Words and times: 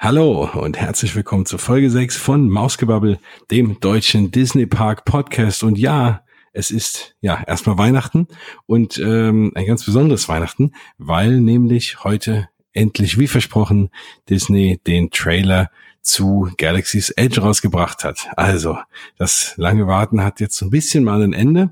Hallo 0.00 0.48
und 0.54 0.76
herzlich 0.78 1.16
willkommen 1.16 1.44
zur 1.44 1.58
Folge 1.58 1.90
6 1.90 2.16
von 2.16 2.48
Mausgebabbel, 2.48 3.18
dem 3.50 3.80
deutschen 3.80 4.30
Disney 4.30 4.64
Park 4.64 5.04
Podcast. 5.04 5.64
Und 5.64 5.76
ja, 5.76 6.22
es 6.52 6.70
ist 6.70 7.16
ja 7.20 7.42
erstmal 7.44 7.78
Weihnachten 7.78 8.28
und 8.66 8.98
ähm, 8.98 9.50
ein 9.56 9.66
ganz 9.66 9.84
besonderes 9.84 10.28
Weihnachten, 10.28 10.70
weil 10.98 11.40
nämlich 11.40 12.04
heute 12.04 12.48
endlich, 12.72 13.18
wie 13.18 13.26
versprochen, 13.26 13.90
Disney 14.30 14.80
den 14.86 15.10
Trailer 15.10 15.68
zu 16.00 16.48
Galaxy's 16.58 17.10
Edge 17.10 17.40
rausgebracht 17.40 18.04
hat. 18.04 18.28
Also, 18.36 18.78
das 19.16 19.54
lange 19.56 19.88
Warten 19.88 20.22
hat 20.22 20.38
jetzt 20.38 20.56
so 20.56 20.66
ein 20.66 20.70
bisschen 20.70 21.02
mal 21.02 21.22
ein 21.22 21.32
Ende. 21.32 21.70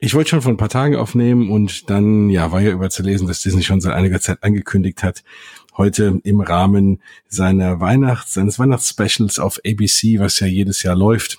Ich 0.00 0.14
wollte 0.14 0.30
schon 0.30 0.42
vor 0.42 0.50
ein 0.50 0.56
paar 0.56 0.70
Tagen 0.70 0.96
aufnehmen 0.96 1.50
und 1.50 1.88
dann, 1.88 2.30
ja, 2.30 2.50
war 2.50 2.62
ja 2.62 2.72
über 2.72 2.90
zu 2.90 3.04
lesen, 3.04 3.28
dass 3.28 3.42
Disney 3.42 3.62
schon 3.62 3.80
seit 3.80 3.92
einiger 3.92 4.18
Zeit 4.18 4.42
angekündigt 4.42 5.04
hat, 5.04 5.22
heute 5.76 6.20
im 6.24 6.40
Rahmen 6.40 7.00
seiner 7.28 7.80
Weihnachts, 7.80 8.34
seines 8.34 8.58
Weihnachtsspecials 8.58 9.38
auf 9.38 9.60
ABC, 9.66 10.18
was 10.18 10.40
ja 10.40 10.46
jedes 10.46 10.82
Jahr 10.82 10.96
läuft, 10.96 11.38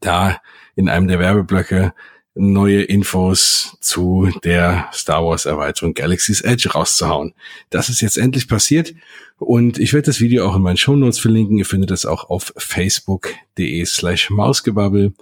da 0.00 0.40
in 0.74 0.88
einem 0.88 1.08
der 1.08 1.18
Werbeblöcke 1.18 1.92
neue 2.34 2.82
Infos 2.82 3.76
zu 3.80 4.30
der 4.44 4.88
Star 4.92 5.24
Wars 5.24 5.44
Erweiterung 5.44 5.94
Galaxy's 5.94 6.40
Edge 6.40 6.70
rauszuhauen. 6.70 7.34
Das 7.70 7.88
ist 7.88 8.00
jetzt 8.00 8.16
endlich 8.16 8.48
passiert 8.48 8.94
und 9.38 9.78
ich 9.78 9.92
werde 9.92 10.06
das 10.06 10.20
Video 10.20 10.48
auch 10.48 10.56
in 10.56 10.62
meinen 10.62 10.76
Show 10.76 10.94
Notes 10.94 11.18
verlinken. 11.18 11.58
Ihr 11.58 11.66
findet 11.66 11.90
das 11.90 12.06
auch 12.06 12.30
auf 12.30 12.52
facebook.de 12.56 13.84
slash 13.84 14.30
mausgebabbel. 14.30 15.14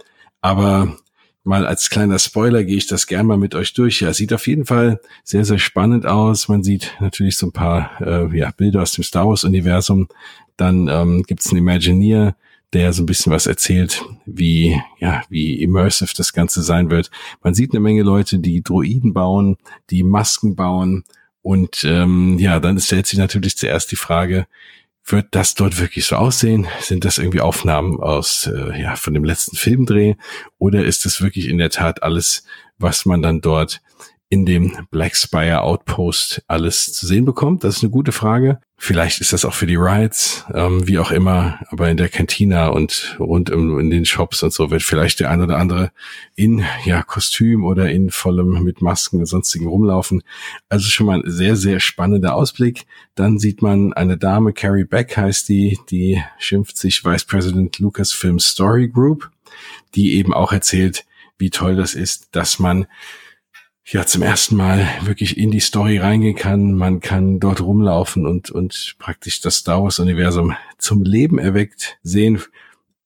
Aber 0.42 0.96
mal 1.46 1.66
als 1.66 1.91
kleiner 1.91 2.18
Spoiler 2.18 2.64
gehe 2.64 2.77
ich 2.77 2.86
das 2.88 3.06
gerne 3.06 3.24
mal 3.24 3.38
mit 3.38 3.54
euch 3.54 3.73
durch. 3.73 4.00
Ja, 4.00 4.12
sieht 4.12 4.32
auf 4.32 4.46
jeden 4.46 4.66
Fall 4.66 5.00
sehr, 5.23 5.45
sehr 5.45 5.59
spannend 5.59 6.04
aus. 6.04 6.48
Man 6.48 6.64
sieht 6.64 6.95
natürlich 7.00 7.37
so 7.38 7.46
ein 7.46 7.52
paar 7.52 8.00
äh, 8.00 8.37
ja, 8.37 8.50
Bilder 8.50 8.82
aus 8.82 8.92
dem 8.92 9.04
Star 9.04 9.28
Wars-Universum. 9.28 10.09
Dann 10.56 10.88
ähm, 10.88 11.23
gibt 11.23 11.46
einen 11.46 11.59
Imagineer, 11.59 12.34
der 12.73 12.92
so 12.92 13.02
ein 13.02 13.06
bisschen 13.06 13.32
was 13.32 13.46
erzählt, 13.46 14.02
wie, 14.26 14.80
ja, 14.98 15.23
wie 15.29 15.62
immersive 15.62 16.12
das 16.16 16.32
Ganze 16.32 16.62
sein 16.62 16.90
wird. 16.90 17.10
Man 17.43 17.54
sieht 17.54 17.73
eine 17.73 17.80
Menge 17.80 18.02
Leute, 18.02 18.40
die 18.40 18.63
Droiden 18.63 19.15
bauen, 19.15 19.57
die 19.90 20.02
Masken 20.02 20.57
bauen. 20.57 21.04
Und 21.42 21.85
ähm, 21.85 22.38
ja, 22.40 22.59
dann 22.59 22.80
stellt 22.80 23.07
sich 23.07 23.20
natürlich 23.20 23.57
zuerst 23.57 23.92
die 23.92 23.96
Frage, 23.96 24.48
wird 25.07 25.29
das 25.30 25.54
dort 25.54 25.80
wirklich 25.80 26.07
so 26.07 26.16
aussehen? 26.16 26.66
Sind 26.80 27.04
das 27.04 27.18
irgendwie 27.18 27.40
Aufnahmen 27.40 28.01
aus 28.01 28.46
äh, 28.46 28.80
ja 28.80 28.96
von 28.96 29.15
dem 29.15 29.24
letzten 29.24 29.57
Filmdreh 29.57 30.15
oder 30.59 30.85
ist 30.85 31.04
das 31.04 31.21
wirklich 31.21 31.48
in 31.48 31.59
der 31.59 31.71
Tat 31.71 32.02
alles, 32.02 32.45
was 32.79 33.07
man 33.07 33.23
dann 33.23 33.40
dort 33.40 33.80
in 34.37 34.45
dem 34.45 34.87
Black 34.90 35.16
Spire 35.16 35.62
Outpost 35.62 36.42
alles 36.46 36.92
zu 36.92 37.06
sehen 37.06 37.24
bekommt? 37.24 37.65
Das 37.65 37.76
ist 37.76 37.82
eine 37.82 37.90
gute 37.90 38.12
Frage. 38.12 38.60
Vielleicht 38.76 39.23
ist 39.23 39.32
das 39.32 39.46
auch 39.46 39.54
für 39.54 39.66
die 39.66 39.76
Rides, 39.76 40.45
ähm, 40.52 40.87
wie 40.87 40.98
auch 40.98 41.10
immer, 41.10 41.59
aber 41.70 41.88
in 41.88 41.96
der 41.96 42.10
Cantina 42.10 42.68
und 42.68 43.16
rund 43.18 43.48
im, 43.48 43.79
in 43.80 43.88
den 43.88 44.04
Shops 44.04 44.42
und 44.42 44.52
so 44.52 44.70
wird 44.70 44.82
vielleicht 44.82 45.20
der 45.20 45.30
ein 45.30 45.40
oder 45.40 45.57
andere 45.57 45.90
in 46.34 46.62
ja 46.84 47.02
Kostüm 47.02 47.64
oder 47.64 47.90
in 47.90 48.10
vollem 48.10 48.62
mit 48.62 48.82
Masken 48.82 49.20
und 49.20 49.26
sonstigen 49.26 49.66
rumlaufen. 49.66 50.23
Also 50.68 50.88
schon 50.90 51.07
mal 51.07 51.23
ein 51.23 51.30
sehr, 51.30 51.57
sehr 51.57 51.80
spannender 51.80 52.34
Ausblick. 52.34 52.84
Dann 53.14 53.38
sieht 53.38 53.62
man 53.62 53.95
eine 53.95 54.18
Dame, 54.18 54.52
Carrie 54.52 54.84
Beck 54.84 55.16
heißt 55.16 55.48
die, 55.48 55.79
die 55.88 56.23
schimpft 56.38 56.76
sich 56.76 57.02
Vice 57.02 57.24
President 57.24 57.79
Lucasfilm 57.79 58.38
Story 58.38 58.88
Group, 58.88 59.30
die 59.95 60.16
eben 60.16 60.34
auch 60.34 60.52
erzählt, 60.52 61.07
wie 61.38 61.48
toll 61.48 61.76
das 61.76 61.95
ist, 61.95 62.29
dass 62.32 62.59
man 62.59 62.87
ja 63.92 64.04
zum 64.04 64.22
ersten 64.22 64.56
Mal 64.56 64.88
wirklich 65.03 65.38
in 65.38 65.50
die 65.50 65.60
Story 65.60 65.98
reingehen 65.98 66.34
kann. 66.34 66.75
Man 66.75 67.00
kann 67.00 67.38
dort 67.38 67.60
rumlaufen 67.60 68.26
und, 68.26 68.50
und 68.50 68.97
praktisch 68.98 69.41
das 69.41 69.56
Star 69.56 69.82
Wars 69.82 69.98
Universum 69.98 70.54
zum 70.78 71.03
Leben 71.04 71.38
erweckt 71.38 71.98
sehen. 72.03 72.41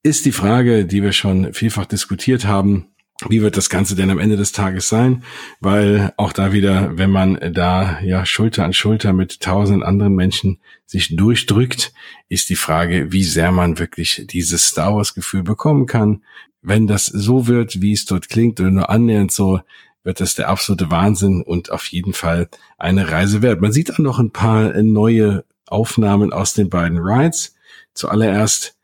Ist 0.03 0.25
die 0.25 0.33
Frage, 0.33 0.87
die 0.87 1.03
wir 1.03 1.13
schon 1.13 1.53
vielfach 1.53 1.85
diskutiert 1.85 2.47
haben. 2.47 2.87
Wie 3.29 3.43
wird 3.43 3.59
das 3.59 3.69
Ganze 3.69 3.95
denn 3.95 4.09
am 4.09 4.19
Ende 4.19 4.39
des 4.39 4.53
Tages 4.53 4.89
sein? 4.89 5.25
Weil 5.61 6.15
auch 6.17 6.33
da 6.33 6.55
wieder, 6.55 6.97
wenn 6.97 7.11
man 7.11 7.39
da 7.53 8.01
ja 8.01 8.25
Schulter 8.25 8.65
an 8.65 8.73
Schulter 8.73 9.13
mit 9.13 9.41
tausend 9.41 9.85
anderen 9.85 10.15
Menschen 10.15 10.59
sich 10.87 11.15
durchdrückt, 11.15 11.93
ist 12.31 12.49
die 12.49 12.57
Frage, 12.57 13.13
wie 13.13 13.25
sehr 13.25 13.53
man 13.53 13.79
wirklich 13.79 14.25
dieses 14.31 14.69
Star 14.69 14.97
Wars 14.97 15.15
Gefühl 15.15 15.43
bekommen 15.43 15.85
kann. 15.85 16.25
Wenn 16.63 16.87
das 16.87 17.05
so 17.05 17.47
wird, 17.47 17.83
wie 17.83 17.93
es 17.93 18.07
dort 18.07 18.31
klingt 18.31 18.59
oder 18.59 18.71
nur 18.71 18.89
annähernd 18.89 19.33
so, 19.33 19.61
wird 20.03 20.21
das 20.21 20.35
der 20.35 20.49
absolute 20.49 20.91
Wahnsinn 20.91 21.43
und 21.43 21.71
auf 21.71 21.87
jeden 21.87 22.13
Fall 22.13 22.49
eine 22.79 23.11
Reise 23.11 23.43
wert. 23.43 23.61
Man 23.61 23.73
sieht 23.73 23.93
auch 23.93 23.99
noch 23.99 24.19
ein 24.19 24.33
paar 24.33 24.73
neue 24.83 25.45
Aufnahmen 25.67 26.33
aus 26.33 26.55
den 26.55 26.71
beiden 26.71 26.99
Rides. 26.99 27.55
Zuallererst 27.95 28.77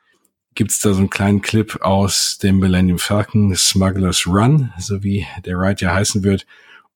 gibt's 0.54 0.80
da 0.80 0.92
so 0.92 0.98
einen 0.98 1.10
kleinen 1.10 1.42
Clip 1.42 1.80
aus 1.82 2.38
dem 2.38 2.58
Millennium 2.58 2.98
Falcon 2.98 3.54
Smugglers 3.54 4.26
Run, 4.26 4.72
so 4.78 5.02
wie 5.02 5.26
der 5.44 5.58
Ride 5.58 5.84
ja 5.84 5.94
heißen 5.94 6.22
wird. 6.22 6.46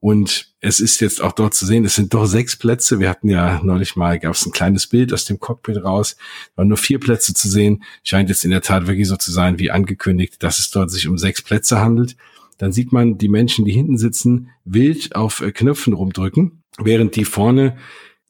Und 0.00 0.54
es 0.60 0.80
ist 0.80 1.00
jetzt 1.00 1.20
auch 1.20 1.32
dort 1.32 1.52
zu 1.52 1.66
sehen, 1.66 1.84
es 1.84 1.94
sind 1.94 2.14
doch 2.14 2.24
sechs 2.24 2.56
Plätze. 2.56 3.00
Wir 3.00 3.10
hatten 3.10 3.28
ja 3.28 3.60
neulich 3.62 3.96
mal, 3.96 4.18
gab 4.18 4.32
es 4.34 4.46
ein 4.46 4.52
kleines 4.52 4.86
Bild 4.86 5.12
aus 5.12 5.26
dem 5.26 5.40
Cockpit 5.40 5.84
raus, 5.84 6.16
waren 6.56 6.68
nur 6.68 6.78
vier 6.78 6.98
Plätze 6.98 7.34
zu 7.34 7.50
sehen. 7.50 7.84
Scheint 8.02 8.30
jetzt 8.30 8.44
in 8.44 8.50
der 8.50 8.62
Tat 8.62 8.86
wirklich 8.86 9.08
so 9.08 9.16
zu 9.16 9.30
sein, 9.30 9.58
wie 9.58 9.70
angekündigt, 9.70 10.42
dass 10.42 10.58
es 10.58 10.70
dort 10.70 10.90
sich 10.90 11.06
um 11.06 11.18
sechs 11.18 11.42
Plätze 11.42 11.80
handelt 11.80 12.16
dann 12.60 12.72
sieht 12.72 12.92
man 12.92 13.16
die 13.16 13.30
Menschen, 13.30 13.64
die 13.64 13.72
hinten 13.72 13.96
sitzen, 13.96 14.50
wild 14.66 15.16
auf 15.16 15.40
äh, 15.40 15.50
Knöpfen 15.50 15.94
rumdrücken, 15.94 16.62
während 16.78 17.16
die 17.16 17.24
vorne 17.24 17.78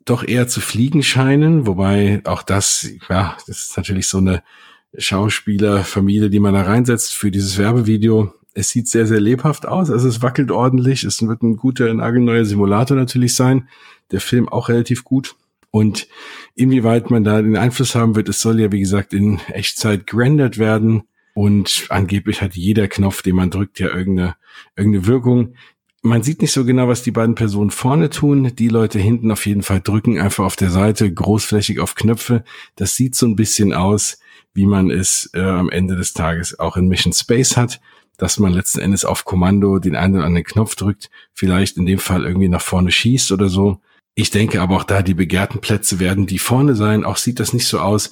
doch 0.04 0.26
eher 0.26 0.46
zu 0.46 0.60
fliegen 0.60 1.02
scheinen, 1.02 1.66
wobei 1.66 2.22
auch 2.24 2.44
das, 2.44 2.88
ja, 3.08 3.36
das 3.48 3.64
ist 3.64 3.76
natürlich 3.76 4.06
so 4.06 4.19
eine 4.19 4.44
Schauspielerfamilie, 4.96 6.30
die 6.30 6.38
man 6.38 6.54
da 6.54 6.62
reinsetzt 6.62 7.12
für 7.12 7.32
dieses 7.32 7.58
Werbevideo. 7.58 8.32
Es 8.54 8.70
sieht 8.70 8.86
sehr, 8.86 9.06
sehr 9.06 9.20
lebhaft 9.20 9.66
aus, 9.66 9.90
also 9.90 10.08
es 10.08 10.22
wackelt 10.22 10.52
ordentlich, 10.52 11.02
es 11.02 11.20
wird 11.26 11.42
ein 11.42 11.56
guter, 11.56 11.92
nagelneuer 11.92 12.44
Simulator 12.44 12.96
natürlich 12.96 13.34
sein, 13.34 13.69
der 14.12 14.20
Film 14.20 14.48
auch 14.48 14.69
relativ 14.69 15.02
gut. 15.02 15.34
Und 15.72 16.06
inwieweit 16.54 17.10
man 17.10 17.24
da 17.24 17.42
den 17.42 17.56
Einfluss 17.56 17.96
haben 17.96 18.14
wird, 18.14 18.28
es 18.28 18.40
soll 18.40 18.60
ja, 18.60 18.70
wie 18.70 18.80
gesagt, 18.80 19.12
in 19.12 19.40
Echtzeit 19.48 20.06
gerendert 20.06 20.58
werden. 20.58 21.02
Und 21.40 21.86
angeblich 21.88 22.42
hat 22.42 22.54
jeder 22.54 22.86
Knopf, 22.86 23.22
den 23.22 23.34
man 23.34 23.48
drückt, 23.48 23.80
ja 23.80 23.88
irgendeine, 23.88 24.36
irgendeine 24.76 25.06
Wirkung. 25.06 25.54
Man 26.02 26.22
sieht 26.22 26.42
nicht 26.42 26.52
so 26.52 26.66
genau, 26.66 26.86
was 26.86 27.02
die 27.02 27.12
beiden 27.12 27.34
Personen 27.34 27.70
vorne 27.70 28.10
tun. 28.10 28.54
Die 28.54 28.68
Leute 28.68 28.98
hinten 28.98 29.30
auf 29.30 29.46
jeden 29.46 29.62
Fall 29.62 29.80
drücken 29.80 30.20
einfach 30.20 30.44
auf 30.44 30.56
der 30.56 30.68
Seite 30.68 31.10
großflächig 31.10 31.80
auf 31.80 31.94
Knöpfe. 31.94 32.44
Das 32.76 32.94
sieht 32.94 33.14
so 33.14 33.24
ein 33.24 33.36
bisschen 33.36 33.72
aus, 33.72 34.18
wie 34.52 34.66
man 34.66 34.90
es 34.90 35.30
äh, 35.32 35.40
am 35.40 35.70
Ende 35.70 35.96
des 35.96 36.12
Tages 36.12 36.58
auch 36.58 36.76
in 36.76 36.88
Mission 36.88 37.14
Space 37.14 37.56
hat, 37.56 37.80
dass 38.18 38.38
man 38.38 38.52
letzten 38.52 38.80
Endes 38.80 39.06
auf 39.06 39.24
Kommando 39.24 39.78
den 39.78 39.96
einen 39.96 40.16
oder 40.16 40.26
anderen 40.26 40.44
Knopf 40.44 40.74
drückt, 40.74 41.08
vielleicht 41.32 41.78
in 41.78 41.86
dem 41.86 42.00
Fall 42.00 42.26
irgendwie 42.26 42.50
nach 42.50 42.60
vorne 42.60 42.90
schießt 42.90 43.32
oder 43.32 43.48
so. 43.48 43.80
Ich 44.14 44.30
denke 44.30 44.60
aber 44.60 44.76
auch 44.76 44.84
da, 44.84 45.00
die 45.00 45.14
begehrten 45.14 45.62
Plätze 45.62 46.00
werden 46.00 46.26
die 46.26 46.38
vorne 46.38 46.74
sein. 46.74 47.02
Auch 47.02 47.16
sieht 47.16 47.40
das 47.40 47.54
nicht 47.54 47.66
so 47.66 47.78
aus 47.78 48.10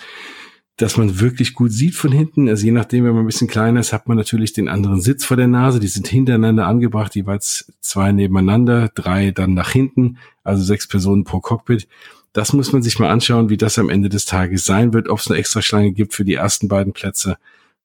dass 0.78 0.96
man 0.96 1.20
wirklich 1.20 1.54
gut 1.54 1.72
sieht 1.72 1.96
von 1.96 2.12
hinten. 2.12 2.48
Also 2.48 2.64
je 2.64 2.70
nachdem, 2.70 3.04
wenn 3.04 3.12
man 3.12 3.24
ein 3.24 3.26
bisschen 3.26 3.48
kleiner 3.48 3.80
ist, 3.80 3.92
hat 3.92 4.06
man 4.06 4.16
natürlich 4.16 4.52
den 4.52 4.68
anderen 4.68 5.00
Sitz 5.00 5.24
vor 5.24 5.36
der 5.36 5.48
Nase. 5.48 5.80
Die 5.80 5.88
sind 5.88 6.06
hintereinander 6.06 6.66
angebracht, 6.66 7.16
jeweils 7.16 7.72
zwei 7.80 8.12
nebeneinander, 8.12 8.88
drei 8.94 9.32
dann 9.32 9.54
nach 9.54 9.70
hinten, 9.70 10.18
also 10.44 10.62
sechs 10.62 10.86
Personen 10.86 11.24
pro 11.24 11.40
Cockpit. 11.40 11.88
Das 12.32 12.52
muss 12.52 12.72
man 12.72 12.82
sich 12.82 13.00
mal 13.00 13.10
anschauen, 13.10 13.50
wie 13.50 13.56
das 13.56 13.78
am 13.78 13.90
Ende 13.90 14.08
des 14.08 14.24
Tages 14.24 14.64
sein 14.64 14.92
wird, 14.92 15.08
ob 15.08 15.18
es 15.18 15.28
eine 15.28 15.38
extra 15.38 15.62
Schlange 15.62 15.92
gibt 15.92 16.14
für 16.14 16.24
die 16.24 16.34
ersten 16.34 16.68
beiden 16.68 16.92
Plätze. 16.92 17.38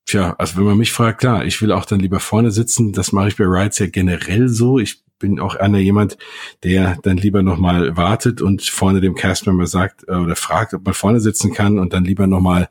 Tja, 0.06 0.36
also 0.38 0.58
wenn 0.58 0.66
man 0.66 0.78
mich 0.78 0.92
fragt, 0.92 1.20
klar, 1.20 1.46
ich 1.46 1.62
will 1.62 1.72
auch 1.72 1.86
dann 1.86 2.00
lieber 2.00 2.20
vorne 2.20 2.52
sitzen. 2.52 2.92
Das 2.92 3.12
mache 3.12 3.30
ich 3.30 3.38
bei 3.38 3.46
Rides 3.46 3.80
ja 3.80 3.88
generell 3.88 4.50
so. 4.50 4.78
Ich 4.78 5.03
bin 5.20 5.40
auch 5.40 5.56
einer 5.56 5.80
jemand, 5.80 6.18
der 6.64 6.98
dann 7.04 7.18
lieber 7.18 7.44
nochmal 7.44 7.96
wartet 7.96 8.42
und 8.42 8.64
vorne 8.64 9.02
dem 9.02 9.16
Castmember 9.16 9.68
sagt 9.68 10.08
äh, 10.08 10.16
oder 10.16 10.36
fragt, 10.36 10.74
ob 10.74 10.86
man 10.86 10.94
vorne 10.94 11.20
sitzen 11.20 11.54
kann 11.54 11.80
und 11.80 11.94
dann 11.94 12.06
lieber 12.06 12.28
nochmal 12.28 12.70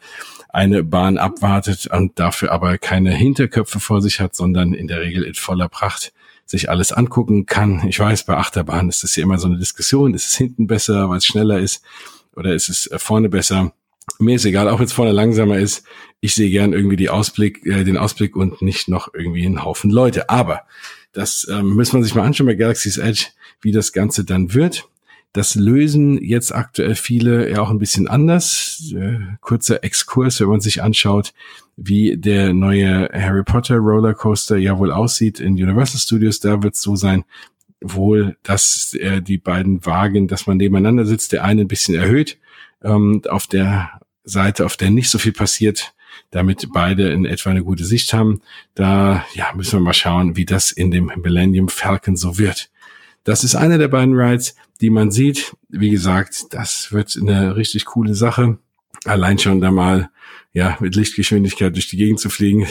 eine 0.50 0.84
Bahn 0.84 1.16
abwartet 1.16 1.86
und 1.86 2.18
dafür 2.18 2.52
aber 2.52 2.76
keine 2.76 3.12
Hinterköpfe 3.12 3.80
vor 3.80 4.02
sich 4.02 4.20
hat, 4.20 4.34
sondern 4.34 4.74
in 4.74 4.86
der 4.86 5.00
Regel 5.00 5.22
in 5.22 5.34
voller 5.34 5.68
Pracht 5.68 6.12
sich 6.44 6.68
alles 6.68 6.92
angucken 6.92 7.46
kann. 7.46 7.82
Ich 7.88 7.98
weiß, 7.98 8.26
bei 8.26 8.36
Achterbahn 8.36 8.88
ist 8.88 9.02
das 9.02 9.16
ja 9.16 9.22
immer 9.22 9.38
so 9.38 9.48
eine 9.48 9.58
Diskussion. 9.58 10.14
Ist 10.14 10.26
es 10.26 10.36
hinten 10.36 10.66
besser, 10.66 11.08
weil 11.08 11.18
es 11.18 11.26
schneller 11.26 11.58
ist 11.58 11.82
oder 12.36 12.54
ist 12.54 12.68
es 12.68 12.86
äh, 12.86 12.98
vorne 12.98 13.28
besser? 13.28 13.72
Mir 14.18 14.36
ist 14.36 14.44
egal, 14.44 14.68
auch 14.68 14.78
wenn 14.78 14.86
es 14.86 14.92
vorne 14.92 15.12
langsamer 15.12 15.58
ist. 15.58 15.84
Ich 16.20 16.34
sehe 16.34 16.50
gern 16.50 16.72
irgendwie 16.72 16.96
die 16.96 17.08
Ausblick, 17.08 17.64
äh, 17.66 17.84
den 17.84 17.96
Ausblick 17.96 18.36
und 18.36 18.60
nicht 18.60 18.88
noch 18.88 19.14
irgendwie 19.14 19.46
einen 19.46 19.64
Haufen 19.64 19.90
Leute. 19.90 20.28
Aber 20.28 20.62
das 21.12 21.46
ähm, 21.50 21.74
muss 21.74 21.92
man 21.92 22.02
sich 22.02 22.14
mal 22.14 22.24
anschauen 22.24 22.46
bei 22.46 22.54
Galaxy's 22.54 22.98
Edge, 22.98 23.26
wie 23.60 23.72
das 23.72 23.92
Ganze 23.92 24.24
dann 24.24 24.54
wird. 24.54 24.88
Das 25.32 25.54
lösen 25.54 26.22
jetzt 26.22 26.54
aktuell 26.54 26.94
viele 26.94 27.50
ja 27.50 27.62
auch 27.62 27.70
ein 27.70 27.78
bisschen 27.78 28.06
anders. 28.06 28.92
Äh, 28.94 29.18
kurzer 29.40 29.82
Exkurs, 29.82 30.40
wenn 30.40 30.48
man 30.48 30.60
sich 30.60 30.82
anschaut, 30.82 31.32
wie 31.76 32.18
der 32.18 32.52
neue 32.52 33.08
Harry 33.12 33.42
Potter 33.42 33.76
Rollercoaster 33.76 34.58
ja 34.58 34.78
wohl 34.78 34.92
aussieht 34.92 35.40
in 35.40 35.54
Universal 35.54 36.00
Studios. 36.00 36.40
Da 36.40 36.62
wird 36.62 36.74
es 36.74 36.82
so 36.82 36.96
sein, 36.96 37.24
wohl, 37.80 38.36
dass 38.42 38.94
äh, 38.94 39.22
die 39.22 39.38
beiden 39.38 39.84
Wagen, 39.86 40.28
dass 40.28 40.46
man 40.46 40.58
nebeneinander 40.58 41.06
sitzt, 41.06 41.32
der 41.32 41.44
eine 41.44 41.62
ein 41.62 41.68
bisschen 41.68 41.94
erhöht 41.94 42.38
ähm, 42.82 43.22
auf 43.28 43.46
der 43.46 44.00
Seite, 44.24 44.66
auf 44.66 44.76
der 44.76 44.90
nicht 44.90 45.10
so 45.10 45.18
viel 45.18 45.32
passiert, 45.32 45.94
damit 46.30 46.68
beide 46.72 47.10
in 47.10 47.24
etwa 47.24 47.50
eine 47.50 47.64
gute 47.64 47.84
Sicht 47.84 48.12
haben. 48.12 48.40
Da 48.74 49.24
ja, 49.34 49.52
müssen 49.54 49.78
wir 49.78 49.84
mal 49.84 49.92
schauen, 49.92 50.36
wie 50.36 50.44
das 50.44 50.70
in 50.70 50.90
dem 50.90 51.12
Millennium 51.16 51.68
Falcon 51.68 52.16
so 52.16 52.38
wird. 52.38 52.70
Das 53.24 53.44
ist 53.44 53.54
einer 53.54 53.78
der 53.78 53.88
beiden 53.88 54.18
Rides, 54.18 54.56
die 54.80 54.90
man 54.90 55.10
sieht. 55.10 55.56
Wie 55.68 55.90
gesagt, 55.90 56.46
das 56.50 56.92
wird 56.92 57.16
eine 57.20 57.56
richtig 57.56 57.84
coole 57.84 58.14
Sache. 58.14 58.58
Allein 59.04 59.38
schon 59.38 59.60
da 59.60 59.70
mal, 59.70 60.10
ja, 60.52 60.76
mit 60.80 60.96
Lichtgeschwindigkeit 60.96 61.74
durch 61.74 61.88
die 61.88 61.96
Gegend 61.96 62.20
zu 62.20 62.30
fliegen. 62.30 62.66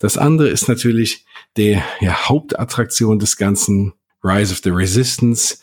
Das 0.00 0.18
andere 0.18 0.48
ist 0.48 0.68
natürlich 0.68 1.24
der 1.56 1.82
ja, 2.00 2.28
Hauptattraktion 2.28 3.18
des 3.18 3.36
ganzen 3.36 3.94
Rise 4.22 4.52
of 4.52 4.60
the 4.62 4.70
Resistance. 4.70 5.58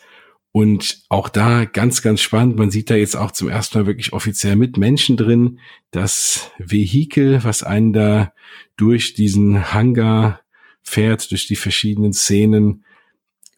Und 0.52 1.04
auch 1.08 1.28
da 1.28 1.64
ganz, 1.64 2.02
ganz 2.02 2.20
spannend. 2.20 2.56
Man 2.56 2.70
sieht 2.70 2.90
da 2.90 2.96
jetzt 2.96 3.16
auch 3.16 3.30
zum 3.30 3.48
ersten 3.48 3.78
Mal 3.78 3.86
wirklich 3.86 4.12
offiziell 4.12 4.56
mit 4.56 4.76
Menschen 4.76 5.16
drin. 5.16 5.60
Das 5.92 6.50
Vehikel, 6.58 7.44
was 7.44 7.62
einen 7.62 7.92
da 7.92 8.32
durch 8.76 9.14
diesen 9.14 9.72
Hangar 9.72 10.40
fährt, 10.82 11.30
durch 11.30 11.46
die 11.46 11.56
verschiedenen 11.56 12.12
Szenen. 12.12 12.84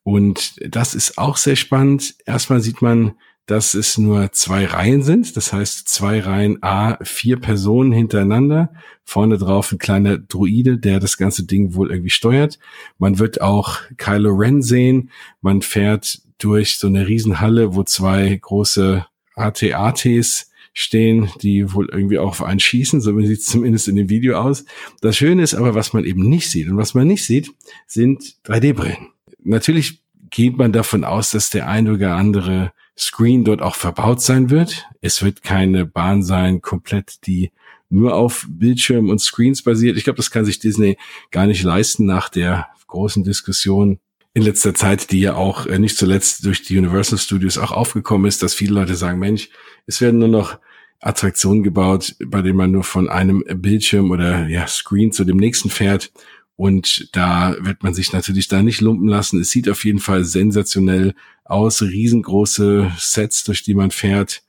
Und 0.03 0.55
das 0.61 0.95
ist 0.95 1.17
auch 1.17 1.39
sehr 1.39 1.57
spannend. 1.57 2.15
Erstmal 2.27 2.61
sieht 2.61 2.83
man, 2.83 3.15
dass 3.47 3.75
es 3.75 3.99
nur 3.99 4.33
zwei 4.33 4.67
Reihen 4.67 5.03
sind. 5.03 5.37
Das 5.37 5.53
heißt, 5.53 5.89
zwei 5.89 6.21
Reihen 6.21 6.63
A, 6.63 7.03
vier 7.03 7.41
Personen 7.41 7.93
hintereinander. 7.93 8.73
Vorne 9.05 9.39
drauf 9.39 9.73
ein 9.73 9.79
kleiner 9.79 10.19
Druide, 10.19 10.79
der 10.79 11.01
das 11.01 11.17
ganze 11.17 11.45
Ding 11.45 11.75
wohl 11.75 11.91
irgendwie 11.91 12.11
steuert. 12.11 12.59
Man 12.99 13.19
wird 13.19 13.41
auch 13.41 13.79
Kylo 13.97 14.31
Ren 14.31 14.63
sehen. 14.63 15.11
Man 15.41 15.63
fährt 15.63 16.21
durch 16.43 16.79
so 16.79 16.87
eine 16.87 17.07
Riesenhalle, 17.07 17.75
wo 17.75 17.83
zwei 17.85 18.39
große 18.41 19.07
AT-ATs 19.35 20.51
stehen, 20.75 21.31
die 21.43 21.73
wohl 21.73 21.89
irgendwie 21.91 22.19
auch 22.19 22.29
auf 22.29 22.43
einen 22.43 22.61
schießen, 22.61 23.01
so 23.01 23.19
sieht 23.21 23.39
es 23.39 23.47
zumindest 23.47 23.89
in 23.89 23.97
dem 23.97 24.09
Video 24.09 24.39
aus. 24.39 24.65
Das 25.01 25.17
Schöne 25.17 25.43
ist 25.43 25.55
aber, 25.55 25.75
was 25.75 25.93
man 25.93 26.05
eben 26.05 26.29
nicht 26.29 26.51
sieht. 26.51 26.69
Und 26.69 26.77
was 26.77 26.95
man 26.95 27.07
nicht 27.07 27.25
sieht, 27.25 27.51
sind 27.87 28.37
3D-Brillen. 28.47 29.09
Natürlich 29.45 30.03
geht 30.31 30.57
man 30.57 30.73
davon 30.73 31.05
aus, 31.05 31.31
dass 31.31 31.51
der 31.51 31.69
ein 31.69 31.89
oder 31.89 32.17
andere 32.17 32.73
Screen 32.99 33.45
dort 33.45 33.61
auch 33.61 33.75
verbaut 33.75 34.23
sein 34.23 34.51
wird. 34.51 34.87
Es 35.01 35.23
wird 35.23 35.43
keine 35.43 35.85
Bahn 35.85 36.23
sein, 36.23 36.63
komplett 36.63 37.27
die 37.27 37.53
nur 37.91 38.15
auf 38.15 38.47
Bildschirm 38.49 39.11
und 39.11 39.21
Screens 39.21 39.63
basiert. 39.63 39.99
Ich 39.99 40.05
glaube, 40.05 40.17
das 40.17 40.31
kann 40.31 40.47
sich 40.47 40.59
Disney 40.59 40.97
gar 41.31 41.47
nicht 41.47 41.63
leisten 41.63 42.07
nach 42.07 42.31
der 42.31 42.69
großen 42.87 43.23
Diskussion 43.25 43.99
in 44.35 44.43
letzter 44.43 44.75
Zeit, 44.75 45.11
die 45.11 45.21
ja 45.21 45.35
auch 45.35 45.67
äh, 45.67 45.79
nicht 45.79 45.97
zuletzt 45.97 46.45
durch 46.47 46.63
die 46.63 46.79
Universal 46.79 47.19
Studios 47.19 47.59
auch 47.59 47.73
aufgekommen 47.73 48.27
ist, 48.27 48.43
dass 48.43 48.55
viele 48.55 48.75
Leute 48.75 48.95
sagen, 48.95 49.19
Mensch, 49.19 49.51
es 49.87 50.01
werden 50.01 50.21
nur 50.21 50.29
noch 50.29 50.59
Attraktionen 51.01 51.63
gebaut, 51.63 52.15
bei 52.25 52.43
denen 52.43 52.57
man 52.57 52.71
nur 52.71 52.85
von 52.85 53.09
einem 53.09 53.45
Bildschirm 53.57 54.11
oder 54.11 54.49
ja, 54.49 54.67
Screen 54.67 55.13
zu 55.13 55.25
dem 55.25 55.37
nächsten 55.37 55.69
fährt. 55.69 56.13
Und 56.57 57.15
da 57.17 57.57
wird 57.61 57.83
man 57.83 57.93
sich 57.93 58.13
natürlich 58.13 58.47
da 58.47 58.63
nicht 58.63 58.81
lumpen 58.81 59.09
lassen. 59.09 59.41
Es 59.41 59.51
sieht 59.51 59.69
auf 59.69 59.85
jeden 59.85 59.99
Fall 59.99 60.25
sensationell 60.25 61.15
aus. 61.45 61.83
Riesengroße 61.83 62.93
Sets, 62.99 63.45
durch 63.45 63.65
die 63.65 63.75
man 63.75 63.91
fährt. 63.91 64.43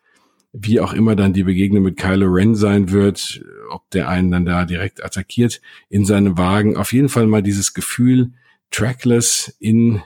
Wie 0.52 0.80
auch 0.80 0.94
immer 0.94 1.16
dann 1.16 1.34
die 1.34 1.44
Begegnung 1.44 1.84
mit 1.84 1.98
Kylo 1.98 2.28
Ren 2.28 2.56
sein 2.56 2.92
wird, 2.92 3.44
ob 3.72 3.90
der 3.90 4.10
einen 4.10 4.30
dann 4.30 4.46
da 4.46 4.66
direkt 4.66 5.04
attackiert 5.04 5.60
in 5.90 6.06
seinem 6.06 6.38
Wagen. 6.38 6.78
Auf 6.78 6.94
jeden 6.94 7.10
Fall 7.10 7.26
mal 7.26 7.42
dieses 7.42 7.74
Gefühl, 7.74 8.34
trackless 8.74 9.56
in 9.60 10.02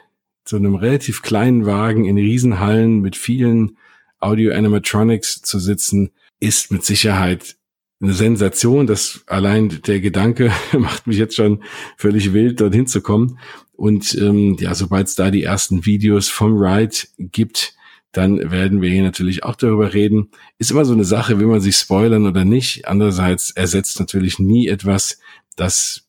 so 0.46 0.58
einem 0.58 0.76
relativ 0.76 1.24
kleinen 1.24 1.66
Wagen 1.66 2.06
in 2.06 2.18
Riesenhallen 2.18 3.00
mit 3.00 3.16
vielen 3.16 3.78
Audio-Animatronics 4.20 5.42
zu 5.42 5.60
sitzen, 5.60 6.12
ist 6.40 6.72
mit 6.72 6.86
Sicherheit 6.86 7.56
eine 8.00 8.14
Sensation. 8.14 8.88
Das 8.88 9.24
allein 9.28 9.82
der 9.88 10.00
Gedanke 10.00 10.52
macht 10.78 11.08
mich 11.08 11.18
jetzt 11.18 11.36
schon 11.36 11.64
völlig 11.98 12.34
wild, 12.34 12.62
dorthin 12.62 12.88
zu 12.88 13.02
kommen. 13.02 13.40
Und 13.74 14.16
ähm, 14.16 14.58
ja, 14.60 14.74
sobald 14.76 15.08
es 15.08 15.16
da 15.16 15.32
die 15.32 15.44
ersten 15.44 15.86
Videos 15.86 16.30
vom 16.30 16.58
Ride 16.58 16.96
gibt, 17.20 17.76
dann 18.12 18.52
werden 18.52 18.82
wir 18.82 18.90
hier 18.90 19.04
natürlich 19.04 19.44
auch 19.44 19.56
darüber 19.56 19.94
reden. 19.94 20.32
Ist 20.58 20.72
immer 20.72 20.86
so 20.86 20.94
eine 20.94 21.04
Sache, 21.04 21.40
will 21.40 21.48
man 21.48 21.62
sich 21.62 21.76
spoilern 21.76 22.26
oder 22.26 22.46
nicht. 22.46 22.88
Andererseits 22.88 23.52
ersetzt 23.52 24.00
natürlich 24.00 24.40
nie 24.40 24.68
etwas, 24.68 25.20
das 25.56 26.07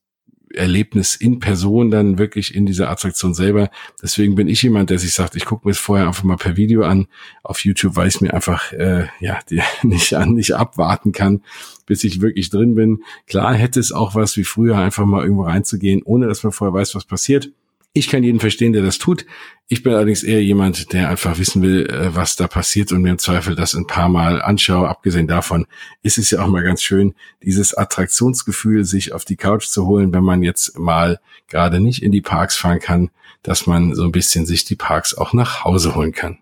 Erlebnis 0.54 1.14
in 1.14 1.40
Person 1.40 1.90
dann 1.90 2.18
wirklich 2.18 2.54
in 2.54 2.66
dieser 2.66 2.90
Attraktion 2.90 3.34
selber. 3.34 3.70
Deswegen 4.02 4.34
bin 4.34 4.48
ich 4.48 4.62
jemand, 4.62 4.90
der 4.90 4.98
sich 4.98 5.12
sagt, 5.12 5.36
ich 5.36 5.44
gucke 5.44 5.66
mir 5.66 5.72
es 5.72 5.78
vorher 5.78 6.06
einfach 6.06 6.24
mal 6.24 6.36
per 6.36 6.56
Video 6.56 6.82
an 6.82 7.06
auf 7.42 7.64
YouTube, 7.64 7.96
weil 7.96 8.08
ich 8.08 8.20
mir 8.20 8.32
einfach 8.34 8.72
äh, 8.72 9.06
ja 9.20 9.38
die, 9.50 9.62
nicht 9.82 10.14
an 10.14 10.34
nicht 10.34 10.54
abwarten 10.54 11.12
kann, 11.12 11.42
bis 11.86 12.04
ich 12.04 12.20
wirklich 12.20 12.50
drin 12.50 12.74
bin. 12.74 13.02
Klar 13.26 13.54
hätte 13.54 13.80
es 13.80 13.92
auch 13.92 14.14
was 14.14 14.36
wie 14.36 14.44
früher, 14.44 14.76
einfach 14.76 15.06
mal 15.06 15.22
irgendwo 15.22 15.44
reinzugehen, 15.44 16.02
ohne 16.02 16.26
dass 16.26 16.42
man 16.42 16.52
vorher 16.52 16.74
weiß, 16.74 16.94
was 16.94 17.04
passiert. 17.04 17.50
Ich 17.98 18.06
kann 18.06 18.22
jeden 18.22 18.38
verstehen, 18.38 18.72
der 18.72 18.82
das 18.82 18.98
tut. 18.98 19.26
Ich 19.66 19.82
bin 19.82 19.92
allerdings 19.92 20.22
eher 20.22 20.40
jemand, 20.40 20.92
der 20.92 21.08
einfach 21.08 21.36
wissen 21.36 21.62
will, 21.62 21.84
äh, 21.90 22.14
was 22.14 22.36
da 22.36 22.46
passiert 22.46 22.92
und 22.92 23.02
mir 23.02 23.10
im 23.10 23.18
Zweifel 23.18 23.56
das 23.56 23.74
ein 23.74 23.88
paar 23.88 24.08
Mal 24.08 24.40
anschaue. 24.40 24.88
Abgesehen 24.88 25.26
davon 25.26 25.66
ist 26.04 26.16
es 26.16 26.30
ja 26.30 26.40
auch 26.40 26.46
mal 26.46 26.62
ganz 26.62 26.80
schön, 26.80 27.16
dieses 27.42 27.76
Attraktionsgefühl 27.76 28.84
sich 28.84 29.12
auf 29.12 29.24
die 29.24 29.34
Couch 29.34 29.66
zu 29.66 29.84
holen, 29.84 30.12
wenn 30.12 30.22
man 30.22 30.44
jetzt 30.44 30.78
mal 30.78 31.18
gerade 31.48 31.80
nicht 31.80 32.04
in 32.04 32.12
die 32.12 32.20
Parks 32.20 32.56
fahren 32.56 32.78
kann, 32.78 33.10
dass 33.42 33.66
man 33.66 33.96
so 33.96 34.04
ein 34.04 34.12
bisschen 34.12 34.46
sich 34.46 34.64
die 34.64 34.76
Parks 34.76 35.12
auch 35.14 35.32
nach 35.32 35.64
Hause 35.64 35.96
holen 35.96 36.12
kann. 36.12 36.38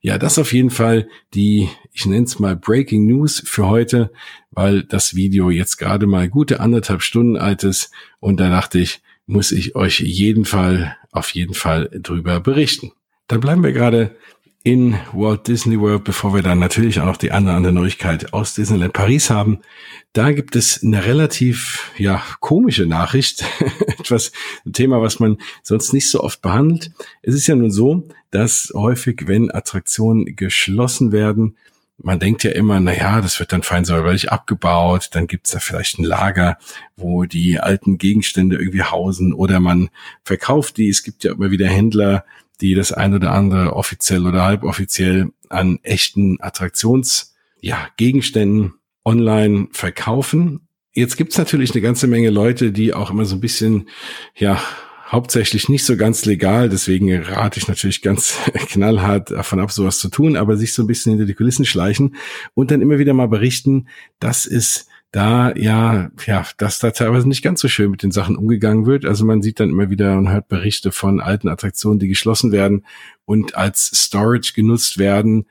Ja, 0.00 0.18
das 0.18 0.36
auf 0.36 0.52
jeden 0.52 0.70
Fall 0.70 1.08
die, 1.32 1.68
ich 1.92 2.06
nenne 2.06 2.24
es 2.24 2.40
mal 2.40 2.56
Breaking 2.56 3.06
News 3.06 3.40
für 3.46 3.68
heute, 3.68 4.10
weil 4.50 4.82
das 4.82 5.14
Video 5.14 5.48
jetzt 5.48 5.76
gerade 5.76 6.08
mal 6.08 6.28
gute 6.28 6.58
anderthalb 6.58 7.02
Stunden 7.02 7.36
alt 7.36 7.62
ist 7.62 7.92
und 8.18 8.40
da 8.40 8.48
dachte 8.48 8.80
ich, 8.80 9.00
muss 9.28 9.52
ich 9.52 9.76
euch 9.76 10.00
jeden 10.00 10.44
Fall, 10.46 10.96
auf 11.12 11.30
jeden 11.30 11.54
Fall 11.54 11.90
drüber 11.92 12.40
berichten. 12.40 12.92
Dann 13.28 13.40
bleiben 13.40 13.62
wir 13.62 13.72
gerade 13.72 14.16
in 14.64 14.98
Walt 15.12 15.46
Disney 15.46 15.78
World, 15.78 16.04
bevor 16.04 16.34
wir 16.34 16.42
dann 16.42 16.58
natürlich 16.58 16.98
auch 17.00 17.04
noch 17.04 17.16
die 17.18 17.30
andere, 17.30 17.54
andere 17.54 17.72
Neuigkeit 17.72 18.32
aus 18.32 18.54
Disneyland 18.54 18.92
Paris 18.92 19.30
haben. 19.30 19.60
Da 20.14 20.32
gibt 20.32 20.56
es 20.56 20.82
eine 20.82 21.04
relativ, 21.04 21.92
ja, 21.96 22.22
komische 22.40 22.86
Nachricht. 22.86 23.44
Etwas, 23.86 24.32
ein 24.66 24.72
Thema, 24.72 25.00
was 25.00 25.20
man 25.20 25.36
sonst 25.62 25.92
nicht 25.92 26.10
so 26.10 26.20
oft 26.20 26.40
behandelt. 26.42 26.90
Es 27.22 27.34
ist 27.34 27.46
ja 27.46 27.54
nun 27.54 27.70
so, 27.70 28.08
dass 28.30 28.72
häufig, 28.74 29.24
wenn 29.26 29.50
Attraktionen 29.50 30.36
geschlossen 30.36 31.12
werden, 31.12 31.56
man 32.00 32.20
denkt 32.20 32.44
ja 32.44 32.52
immer, 32.52 32.78
na 32.80 32.96
ja, 32.96 33.20
das 33.20 33.40
wird 33.40 33.52
dann 33.52 33.62
fein 33.62 33.84
säuberlich 33.84 34.30
abgebaut, 34.30 35.08
dann 35.12 35.26
gibt's 35.26 35.50
da 35.50 35.58
vielleicht 35.58 35.98
ein 35.98 36.04
Lager, 36.04 36.58
wo 36.96 37.24
die 37.24 37.58
alten 37.58 37.98
Gegenstände 37.98 38.56
irgendwie 38.56 38.82
hausen 38.82 39.32
oder 39.32 39.60
man 39.60 39.90
verkauft 40.22 40.76
die. 40.76 40.88
Es 40.88 41.02
gibt 41.02 41.24
ja 41.24 41.32
immer 41.32 41.50
wieder 41.50 41.66
Händler, 41.66 42.24
die 42.60 42.74
das 42.74 42.92
ein 42.92 43.14
oder 43.14 43.32
andere 43.32 43.74
offiziell 43.74 44.26
oder 44.26 44.44
halboffiziell 44.44 45.32
an 45.48 45.80
echten 45.82 46.40
Attraktions, 46.40 47.34
ja, 47.60 47.88
online 49.04 49.68
verkaufen. 49.72 50.68
Jetzt 50.92 51.16
gibt's 51.16 51.38
natürlich 51.38 51.72
eine 51.72 51.80
ganze 51.80 52.06
Menge 52.06 52.30
Leute, 52.30 52.72
die 52.72 52.94
auch 52.94 53.10
immer 53.10 53.24
so 53.24 53.36
ein 53.36 53.40
bisschen, 53.40 53.88
ja, 54.36 54.60
hauptsächlich 55.10 55.68
nicht 55.68 55.84
so 55.84 55.96
ganz 55.96 56.24
legal, 56.24 56.68
deswegen 56.68 57.22
rate 57.22 57.58
ich 57.58 57.68
natürlich 57.68 58.02
ganz 58.02 58.36
knallhart 58.68 59.30
davon 59.30 59.60
ab, 59.60 59.72
sowas 59.72 59.98
zu 59.98 60.08
tun, 60.08 60.36
aber 60.36 60.56
sich 60.56 60.74
so 60.74 60.82
ein 60.82 60.86
bisschen 60.86 61.12
hinter 61.12 61.26
die 61.26 61.34
Kulissen 61.34 61.64
schleichen 61.64 62.16
und 62.54 62.70
dann 62.70 62.82
immer 62.82 62.98
wieder 62.98 63.14
mal 63.14 63.28
berichten, 63.28 63.88
dass 64.20 64.46
es 64.46 64.86
da 65.10 65.54
ja, 65.54 66.10
ja, 66.26 66.44
dass 66.58 66.78
da 66.80 66.90
teilweise 66.90 67.26
nicht 67.26 67.42
ganz 67.42 67.60
so 67.60 67.68
schön 67.68 67.90
mit 67.90 68.02
den 68.02 68.10
Sachen 68.10 68.36
umgegangen 68.36 68.84
wird. 68.84 69.06
Also 69.06 69.24
man 69.24 69.40
sieht 69.40 69.58
dann 69.58 69.70
immer 69.70 69.88
wieder 69.88 70.18
und 70.18 70.30
hört 70.30 70.48
Berichte 70.48 70.92
von 70.92 71.20
alten 71.20 71.48
Attraktionen, 71.48 71.98
die 71.98 72.08
geschlossen 72.08 72.52
werden 72.52 72.84
und 73.24 73.56
als 73.56 73.90
Storage 73.94 74.52
genutzt 74.54 74.98
werden, 74.98 75.46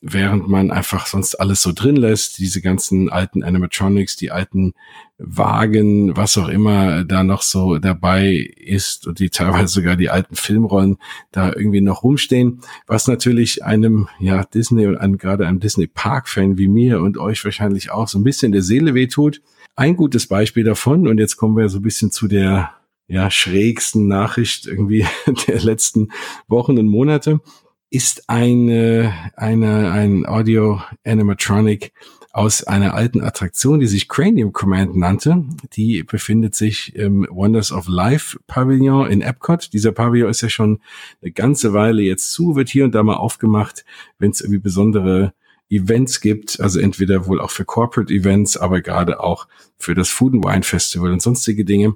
während 0.00 0.48
man 0.48 0.70
einfach 0.70 1.06
sonst 1.06 1.34
alles 1.34 1.62
so 1.62 1.72
drin 1.72 1.96
lässt, 1.96 2.38
diese 2.38 2.60
ganzen 2.60 3.08
alten 3.10 3.42
Animatronics, 3.42 4.16
die 4.16 4.30
alten 4.30 4.74
Wagen, 5.18 6.16
was 6.16 6.38
auch 6.38 6.48
immer 6.48 7.04
da 7.04 7.24
noch 7.24 7.42
so 7.42 7.78
dabei 7.78 8.36
ist 8.56 9.06
und 9.06 9.18
die 9.18 9.30
teilweise 9.30 9.68
sogar 9.68 9.96
die 9.96 10.10
alten 10.10 10.36
Filmrollen 10.36 10.98
da 11.32 11.48
irgendwie 11.48 11.80
noch 11.80 12.04
rumstehen, 12.04 12.60
was 12.86 13.08
natürlich 13.08 13.64
einem 13.64 14.08
ja 14.20 14.44
Disney 14.44 14.86
und 14.86 14.96
einem, 14.96 15.18
gerade 15.18 15.46
einem 15.46 15.58
Disney 15.58 15.88
Park 15.88 16.28
Fan 16.28 16.58
wie 16.58 16.68
mir 16.68 17.00
und 17.00 17.18
euch 17.18 17.44
wahrscheinlich 17.44 17.90
auch 17.90 18.06
so 18.06 18.18
ein 18.18 18.24
bisschen 18.24 18.52
der 18.52 18.62
Seele 18.62 18.94
wehtut. 18.94 19.42
Ein 19.74 19.96
gutes 19.96 20.28
Beispiel 20.28 20.64
davon 20.64 21.08
und 21.08 21.18
jetzt 21.18 21.36
kommen 21.36 21.56
wir 21.56 21.68
so 21.68 21.78
ein 21.78 21.82
bisschen 21.82 22.12
zu 22.12 22.28
der 22.28 22.72
ja 23.08 23.30
schrägsten 23.30 24.06
Nachricht 24.06 24.66
irgendwie 24.66 25.06
der 25.48 25.60
letzten 25.60 26.10
Wochen 26.46 26.78
und 26.78 26.86
Monate 26.86 27.40
ist 27.90 28.28
eine, 28.28 29.12
eine, 29.36 29.90
ein 29.92 30.26
Audio 30.26 30.80
Animatronic 31.04 31.92
aus 32.32 32.62
einer 32.62 32.94
alten 32.94 33.22
Attraktion, 33.22 33.80
die 33.80 33.86
sich 33.86 34.08
Cranium 34.08 34.52
Command 34.52 34.96
nannte. 34.96 35.44
Die 35.72 36.02
befindet 36.02 36.54
sich 36.54 36.94
im 36.94 37.26
Wonders 37.30 37.72
of 37.72 37.88
Life 37.88 38.38
Pavillon 38.46 39.10
in 39.10 39.22
Epcot. 39.22 39.72
Dieser 39.72 39.92
Pavillon 39.92 40.30
ist 40.30 40.42
ja 40.42 40.48
schon 40.48 40.80
eine 41.22 41.32
ganze 41.32 41.72
Weile 41.72 42.02
jetzt 42.02 42.32
zu, 42.32 42.54
wird 42.54 42.68
hier 42.68 42.84
und 42.84 42.94
da 42.94 43.02
mal 43.02 43.16
aufgemacht, 43.16 43.84
wenn 44.18 44.30
es 44.30 44.40
irgendwie 44.40 44.60
besondere 44.60 45.32
Events 45.70 46.20
gibt, 46.20 46.60
also 46.60 46.80
entweder 46.80 47.26
wohl 47.26 47.40
auch 47.40 47.50
für 47.50 47.64
Corporate 47.64 48.12
Events, 48.12 48.56
aber 48.56 48.80
gerade 48.80 49.20
auch 49.20 49.48
für 49.76 49.94
das 49.94 50.08
Food 50.08 50.34
and 50.34 50.44
Wine 50.44 50.62
Festival 50.62 51.12
und 51.12 51.20
sonstige 51.20 51.64
Dinge. 51.64 51.94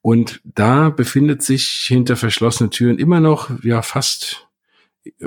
Und 0.00 0.40
da 0.44 0.90
befindet 0.90 1.42
sich 1.42 1.66
hinter 1.86 2.16
verschlossenen 2.16 2.70
Türen 2.70 2.98
immer 2.98 3.20
noch, 3.20 3.50
ja, 3.62 3.82
fast 3.82 4.48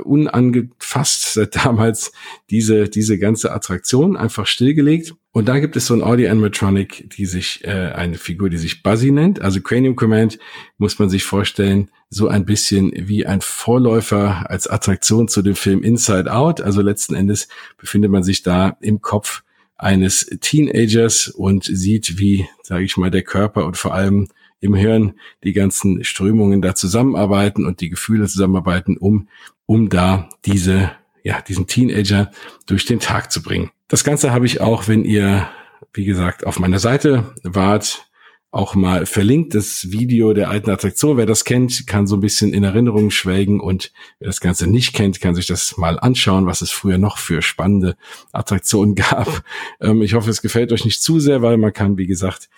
unangefasst 0.02 1.32
seit 1.34 1.56
damals 1.56 2.12
diese, 2.50 2.88
diese 2.88 3.18
ganze 3.18 3.52
Attraktion 3.52 4.16
einfach 4.16 4.46
stillgelegt. 4.46 5.14
Und 5.32 5.48
da 5.48 5.58
gibt 5.58 5.76
es 5.76 5.86
so 5.86 5.94
ein 5.94 6.02
Audio 6.02 6.30
Animatronic, 6.30 7.10
die 7.16 7.26
sich, 7.26 7.62
äh, 7.64 7.92
eine 7.94 8.16
Figur, 8.16 8.48
die 8.48 8.56
sich 8.56 8.82
Buzzy 8.82 9.10
nennt. 9.10 9.42
Also 9.42 9.60
Cranium 9.60 9.94
Command 9.94 10.38
muss 10.78 10.98
man 10.98 11.10
sich 11.10 11.24
vorstellen, 11.24 11.90
so 12.08 12.28
ein 12.28 12.46
bisschen 12.46 12.92
wie 12.94 13.26
ein 13.26 13.40
Vorläufer 13.40 14.48
als 14.50 14.66
Attraktion 14.66 15.28
zu 15.28 15.42
dem 15.42 15.54
Film 15.54 15.82
Inside 15.82 16.32
Out. 16.32 16.60
Also 16.60 16.80
letzten 16.80 17.14
Endes 17.14 17.48
befindet 17.76 18.10
man 18.10 18.22
sich 18.22 18.42
da 18.42 18.76
im 18.80 19.02
Kopf 19.02 19.42
eines 19.76 20.26
Teenagers 20.40 21.28
und 21.28 21.64
sieht, 21.64 22.18
wie, 22.18 22.48
sage 22.62 22.84
ich 22.84 22.96
mal, 22.96 23.10
der 23.10 23.22
Körper 23.22 23.66
und 23.66 23.76
vor 23.76 23.92
allem 23.92 24.28
im 24.60 24.74
Hirn 24.74 25.14
die 25.44 25.52
ganzen 25.52 26.04
Strömungen 26.04 26.62
da 26.62 26.74
zusammenarbeiten 26.74 27.66
und 27.66 27.80
die 27.80 27.90
Gefühle 27.90 28.26
zusammenarbeiten, 28.26 28.96
um 28.96 29.28
um 29.66 29.88
da 29.88 30.28
diese, 30.44 30.92
ja, 31.22 31.42
diesen 31.42 31.66
Teenager 31.66 32.30
durch 32.66 32.86
den 32.86 33.00
Tag 33.00 33.30
zu 33.30 33.42
bringen. 33.42 33.70
Das 33.88 34.04
Ganze 34.04 34.32
habe 34.32 34.46
ich 34.46 34.60
auch, 34.60 34.88
wenn 34.88 35.04
ihr, 35.04 35.48
wie 35.92 36.04
gesagt, 36.04 36.46
auf 36.46 36.58
meiner 36.58 36.78
Seite 36.78 37.34
wart, 37.42 38.04
auch 38.52 38.74
mal 38.74 39.04
verlinkt, 39.04 39.54
das 39.54 39.90
Video 39.90 40.32
der 40.32 40.48
alten 40.48 40.70
Attraktion. 40.70 41.18
Wer 41.18 41.26
das 41.26 41.44
kennt, 41.44 41.86
kann 41.86 42.06
so 42.06 42.16
ein 42.16 42.20
bisschen 42.20 42.54
in 42.54 42.64
Erinnerung 42.64 43.10
schwelgen 43.10 43.60
und 43.60 43.92
wer 44.18 44.28
das 44.28 44.40
Ganze 44.40 44.66
nicht 44.66 44.94
kennt, 44.94 45.20
kann 45.20 45.34
sich 45.34 45.46
das 45.46 45.76
mal 45.76 45.98
anschauen, 45.98 46.46
was 46.46 46.62
es 46.62 46.70
früher 46.70 46.96
noch 46.96 47.18
für 47.18 47.42
spannende 47.42 47.96
Attraktionen 48.32 48.94
gab. 48.94 49.42
Ähm, 49.80 50.00
ich 50.00 50.14
hoffe, 50.14 50.30
es 50.30 50.40
gefällt 50.40 50.72
euch 50.72 50.86
nicht 50.86 51.02
zu 51.02 51.20
sehr, 51.20 51.42
weil 51.42 51.58
man 51.58 51.72
kann, 51.74 51.98
wie 51.98 52.06
gesagt, 52.06 52.48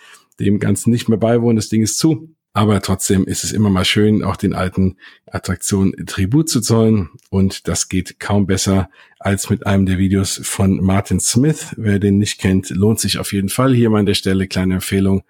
dem 0.40 0.58
Ganzen 0.58 0.90
nicht 0.90 1.08
mehr 1.08 1.18
beiwohnen. 1.18 1.56
Das 1.56 1.68
Ding 1.68 1.82
ist 1.82 1.98
zu. 1.98 2.34
Aber 2.54 2.80
trotzdem 2.82 3.24
ist 3.24 3.44
es 3.44 3.52
immer 3.52 3.70
mal 3.70 3.84
schön, 3.84 4.24
auch 4.24 4.36
den 4.36 4.54
alten 4.54 4.96
Attraktionen 5.26 5.92
Tribut 6.06 6.48
zu 6.48 6.60
zollen. 6.60 7.10
Und 7.30 7.68
das 7.68 7.88
geht 7.88 8.18
kaum 8.18 8.46
besser 8.46 8.90
als 9.20 9.48
mit 9.50 9.64
einem 9.66 9.86
der 9.86 9.98
Videos 9.98 10.40
von 10.42 10.82
Martin 10.82 11.20
Smith. 11.20 11.74
Wer 11.76 12.00
den 12.00 12.18
nicht 12.18 12.40
kennt, 12.40 12.70
lohnt 12.70 13.00
sich 13.00 13.18
auf 13.18 13.32
jeden 13.32 13.48
Fall. 13.48 13.74
Hier 13.74 13.90
mal 13.90 14.00
an 14.00 14.06
der 14.06 14.14
Stelle 14.14 14.48
kleine 14.48 14.74
Empfehlung. 14.74 15.22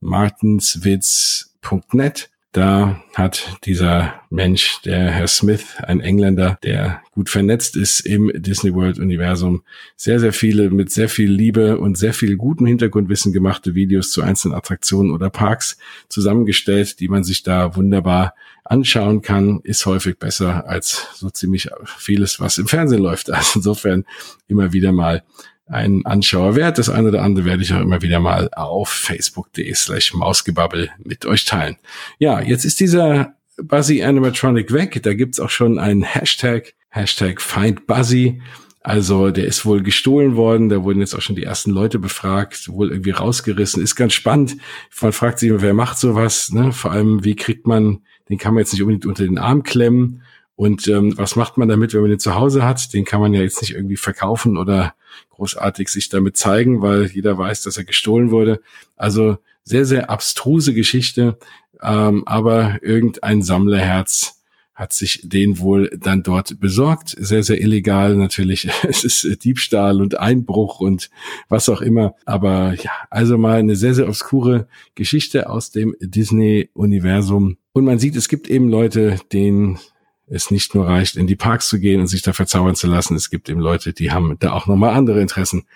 martinswitz.net 0.00 2.30
da 2.54 3.02
hat 3.14 3.58
dieser 3.64 4.22
Mensch, 4.30 4.80
der 4.82 5.10
Herr 5.10 5.26
Smith, 5.26 5.74
ein 5.78 6.00
Engländer, 6.00 6.56
der 6.62 7.02
gut 7.10 7.28
vernetzt 7.28 7.74
ist 7.74 7.98
im 8.00 8.30
Disney 8.32 8.72
World 8.72 9.00
Universum, 9.00 9.64
sehr, 9.96 10.20
sehr 10.20 10.32
viele 10.32 10.70
mit 10.70 10.92
sehr 10.92 11.08
viel 11.08 11.32
Liebe 11.32 11.78
und 11.78 11.98
sehr 11.98 12.14
viel 12.14 12.36
gutem 12.36 12.68
Hintergrundwissen 12.68 13.32
gemachte 13.32 13.74
Videos 13.74 14.12
zu 14.12 14.22
einzelnen 14.22 14.54
Attraktionen 14.54 15.10
oder 15.10 15.30
Parks 15.30 15.78
zusammengestellt, 16.08 17.00
die 17.00 17.08
man 17.08 17.24
sich 17.24 17.42
da 17.42 17.74
wunderbar 17.74 18.34
anschauen 18.62 19.20
kann, 19.20 19.60
ist 19.64 19.84
häufig 19.84 20.18
besser 20.20 20.68
als 20.68 21.08
so 21.14 21.30
ziemlich 21.30 21.70
vieles, 21.98 22.38
was 22.38 22.58
im 22.58 22.68
Fernsehen 22.68 23.02
läuft. 23.02 23.30
Also 23.34 23.58
insofern 23.58 24.04
immer 24.46 24.72
wieder 24.72 24.92
mal 24.92 25.24
ein 25.66 26.04
Anschauer 26.04 26.56
wert. 26.56 26.78
Das 26.78 26.88
eine 26.88 27.08
oder 27.08 27.22
andere 27.22 27.46
werde 27.46 27.62
ich 27.62 27.72
auch 27.72 27.80
immer 27.80 28.02
wieder 28.02 28.20
mal 28.20 28.50
auf 28.52 28.88
facebook.de 28.88 29.72
slash 29.74 30.14
mausgebabbel 30.14 30.90
mit 31.02 31.26
euch 31.26 31.44
teilen. 31.44 31.76
Ja, 32.18 32.40
jetzt 32.40 32.64
ist 32.64 32.80
dieser 32.80 33.34
Buzzy 33.56 34.02
Animatronic 34.02 34.72
weg. 34.72 35.02
Da 35.02 35.14
gibt's 35.14 35.40
auch 35.40 35.50
schon 35.50 35.78
einen 35.78 36.02
Hashtag, 36.02 36.74
Hashtag 36.90 37.40
Find 37.40 37.86
Buzzy. 37.86 38.42
Also 38.80 39.30
der 39.30 39.46
ist 39.46 39.64
wohl 39.64 39.82
gestohlen 39.82 40.36
worden, 40.36 40.68
da 40.68 40.84
wurden 40.84 41.00
jetzt 41.00 41.14
auch 41.14 41.22
schon 41.22 41.36
die 41.36 41.44
ersten 41.44 41.70
Leute 41.70 41.98
befragt, 41.98 42.68
wohl 42.68 42.90
irgendwie 42.90 43.12
rausgerissen. 43.12 43.82
Ist 43.82 43.96
ganz 43.96 44.12
spannend. 44.12 44.58
Man 45.00 45.12
fragt 45.12 45.38
sich, 45.38 45.50
wer 45.54 45.72
macht 45.72 45.98
sowas? 45.98 46.52
Ne? 46.52 46.70
Vor 46.70 46.92
allem, 46.92 47.24
wie 47.24 47.34
kriegt 47.34 47.66
man, 47.66 48.00
den 48.28 48.36
kann 48.36 48.52
man 48.52 48.60
jetzt 48.60 48.74
nicht 48.74 48.82
unbedingt 48.82 49.06
unter 49.06 49.24
den 49.24 49.38
Arm 49.38 49.62
klemmen. 49.62 50.20
Und 50.54 50.86
ähm, 50.86 51.16
was 51.16 51.34
macht 51.34 51.56
man 51.56 51.68
damit, 51.68 51.94
wenn 51.94 52.02
man 52.02 52.10
den 52.10 52.18
zu 52.18 52.34
Hause 52.34 52.62
hat? 52.62 52.92
Den 52.92 53.06
kann 53.06 53.22
man 53.22 53.32
ja 53.32 53.40
jetzt 53.40 53.62
nicht 53.62 53.74
irgendwie 53.74 53.96
verkaufen 53.96 54.58
oder 54.58 54.94
großartig 55.34 55.88
sich 55.88 56.08
damit 56.08 56.36
zeigen, 56.36 56.82
weil 56.82 57.06
jeder 57.06 57.36
weiß, 57.36 57.62
dass 57.62 57.76
er 57.76 57.84
gestohlen 57.84 58.30
wurde. 58.30 58.60
Also 58.96 59.38
sehr, 59.62 59.84
sehr 59.84 60.10
abstruse 60.10 60.74
Geschichte, 60.74 61.38
ähm, 61.82 62.22
aber 62.26 62.78
irgendein 62.82 63.42
Sammlerherz 63.42 64.40
hat 64.74 64.92
sich 64.92 65.20
den 65.22 65.60
wohl 65.60 65.88
dann 65.96 66.24
dort 66.24 66.58
besorgt. 66.58 67.14
Sehr, 67.16 67.44
sehr 67.44 67.60
illegal 67.60 68.16
natürlich. 68.16 68.68
Es 68.88 69.04
ist 69.04 69.44
Diebstahl 69.44 70.00
und 70.00 70.18
Einbruch 70.18 70.80
und 70.80 71.10
was 71.48 71.68
auch 71.68 71.80
immer. 71.80 72.14
Aber 72.24 72.74
ja, 72.74 72.90
also 73.08 73.38
mal 73.38 73.58
eine 73.58 73.76
sehr, 73.76 73.94
sehr 73.94 74.08
obskure 74.08 74.66
Geschichte 74.94 75.48
aus 75.48 75.70
dem 75.70 75.94
Disney-Universum. 76.00 77.56
Und 77.72 77.84
man 77.84 77.98
sieht, 77.98 78.16
es 78.16 78.28
gibt 78.28 78.48
eben 78.48 78.68
Leute, 78.68 79.18
denen 79.32 79.78
es 80.26 80.50
nicht 80.50 80.74
nur 80.74 80.86
reicht, 80.86 81.16
in 81.16 81.26
die 81.26 81.36
Parks 81.36 81.68
zu 81.68 81.78
gehen 81.78 82.00
und 82.00 82.06
sich 82.06 82.22
da 82.22 82.32
verzaubern 82.32 82.74
zu 82.74 82.86
lassen. 82.86 83.14
Es 83.14 83.30
gibt 83.30 83.48
eben 83.48 83.60
Leute, 83.60 83.92
die 83.92 84.10
haben 84.10 84.36
da 84.38 84.52
auch 84.52 84.66
nochmal 84.66 84.94
andere 84.94 85.20
Interessen. 85.20 85.66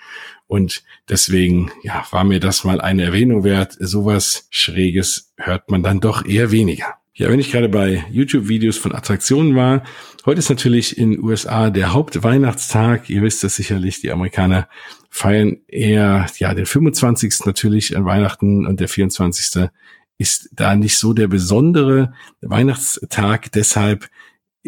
Und 0.47 0.83
deswegen, 1.09 1.71
ja, 1.83 2.07
war 2.11 2.25
mir 2.25 2.41
das 2.41 2.65
mal 2.65 2.81
eine 2.81 3.05
Erwähnung 3.05 3.45
wert. 3.45 3.77
Sowas 3.79 4.47
Schräges 4.51 5.33
hört 5.37 5.71
man 5.71 5.83
dann 5.83 6.01
doch 6.01 6.25
eher 6.25 6.51
weniger. 6.51 6.95
Ja, 7.19 7.29
wenn 7.29 7.41
ich 7.41 7.51
gerade 7.51 7.69
bei 7.69 8.05
YouTube-Videos 8.11 8.79
von 8.79 8.95
Attraktionen 8.95 9.57
war, 9.57 9.83
heute 10.25 10.39
ist 10.39 10.51
natürlich 10.51 10.97
in 10.97 11.23
USA 11.23 11.69
der 11.69 11.93
Hauptweihnachtstag. 11.93 13.11
Ihr 13.11 13.23
wisst 13.23 13.43
das 13.43 13.57
sicherlich, 13.57 14.01
die 14.01 14.13
Amerikaner 14.13 14.69
feiern 15.11 15.59
eher, 15.67 16.27
ja, 16.39 16.55
den 16.55 16.65
25. 16.65 17.45
natürlich 17.45 17.97
an 17.97 18.05
Weihnachten 18.05 18.67
und 18.67 18.79
der 18.79 18.89
24. 18.89 19.69
ist 20.17 20.49
da 20.53 20.77
nicht 20.77 20.97
so 20.97 21.13
der 21.13 21.27
besondere 21.27 22.15
Weihnachtstag. 22.41 23.51
Deshalb 23.51 24.09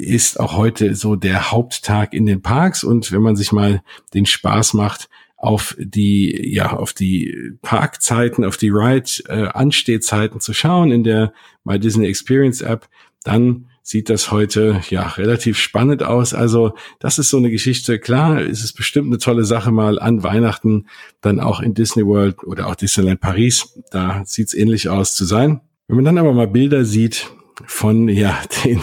ist 0.00 0.40
auch 0.40 0.56
heute 0.56 0.94
so 0.94 1.16
der 1.16 1.50
Haupttag 1.50 2.12
in 2.12 2.26
den 2.26 2.42
Parks 2.42 2.84
und 2.84 3.12
wenn 3.12 3.22
man 3.22 3.36
sich 3.36 3.52
mal 3.52 3.82
den 4.14 4.26
Spaß 4.26 4.74
macht, 4.74 5.08
auf 5.36 5.74
die 5.78 6.52
ja 6.52 6.72
auf 6.74 6.92
die 6.92 7.54
Parkzeiten, 7.62 8.44
auf 8.44 8.58
die 8.58 8.68
Ride 8.68 9.10
äh, 9.28 10.38
zu 10.38 10.52
schauen 10.52 10.90
in 10.90 11.02
der 11.02 11.32
My 11.64 11.78
Disney 11.78 12.06
Experience 12.06 12.60
App, 12.60 12.88
dann 13.24 13.66
sieht 13.82 14.10
das 14.10 14.30
heute 14.30 14.82
ja 14.90 15.06
relativ 15.08 15.58
spannend 15.58 16.02
aus. 16.02 16.34
Also 16.34 16.74
das 16.98 17.18
ist 17.18 17.30
so 17.30 17.38
eine 17.38 17.50
Geschichte. 17.50 17.98
Klar, 17.98 18.42
ist 18.42 18.62
es 18.62 18.72
bestimmt 18.72 19.08
eine 19.08 19.18
tolle 19.18 19.44
Sache 19.44 19.72
mal 19.72 19.98
an 19.98 20.22
Weihnachten 20.22 20.86
dann 21.22 21.40
auch 21.40 21.60
in 21.60 21.74
Disney 21.74 22.06
World 22.06 22.44
oder 22.44 22.66
auch 22.66 22.74
Disneyland 22.74 23.20
Paris. 23.20 23.78
Da 23.90 24.22
sieht's 24.26 24.54
ähnlich 24.54 24.88
aus 24.88 25.14
zu 25.14 25.24
sein. 25.24 25.60
Wenn 25.88 25.96
man 25.96 26.04
dann 26.04 26.18
aber 26.18 26.32
mal 26.32 26.46
Bilder 26.46 26.84
sieht, 26.84 27.32
von 27.66 28.08
ja 28.08 28.38
den, 28.64 28.80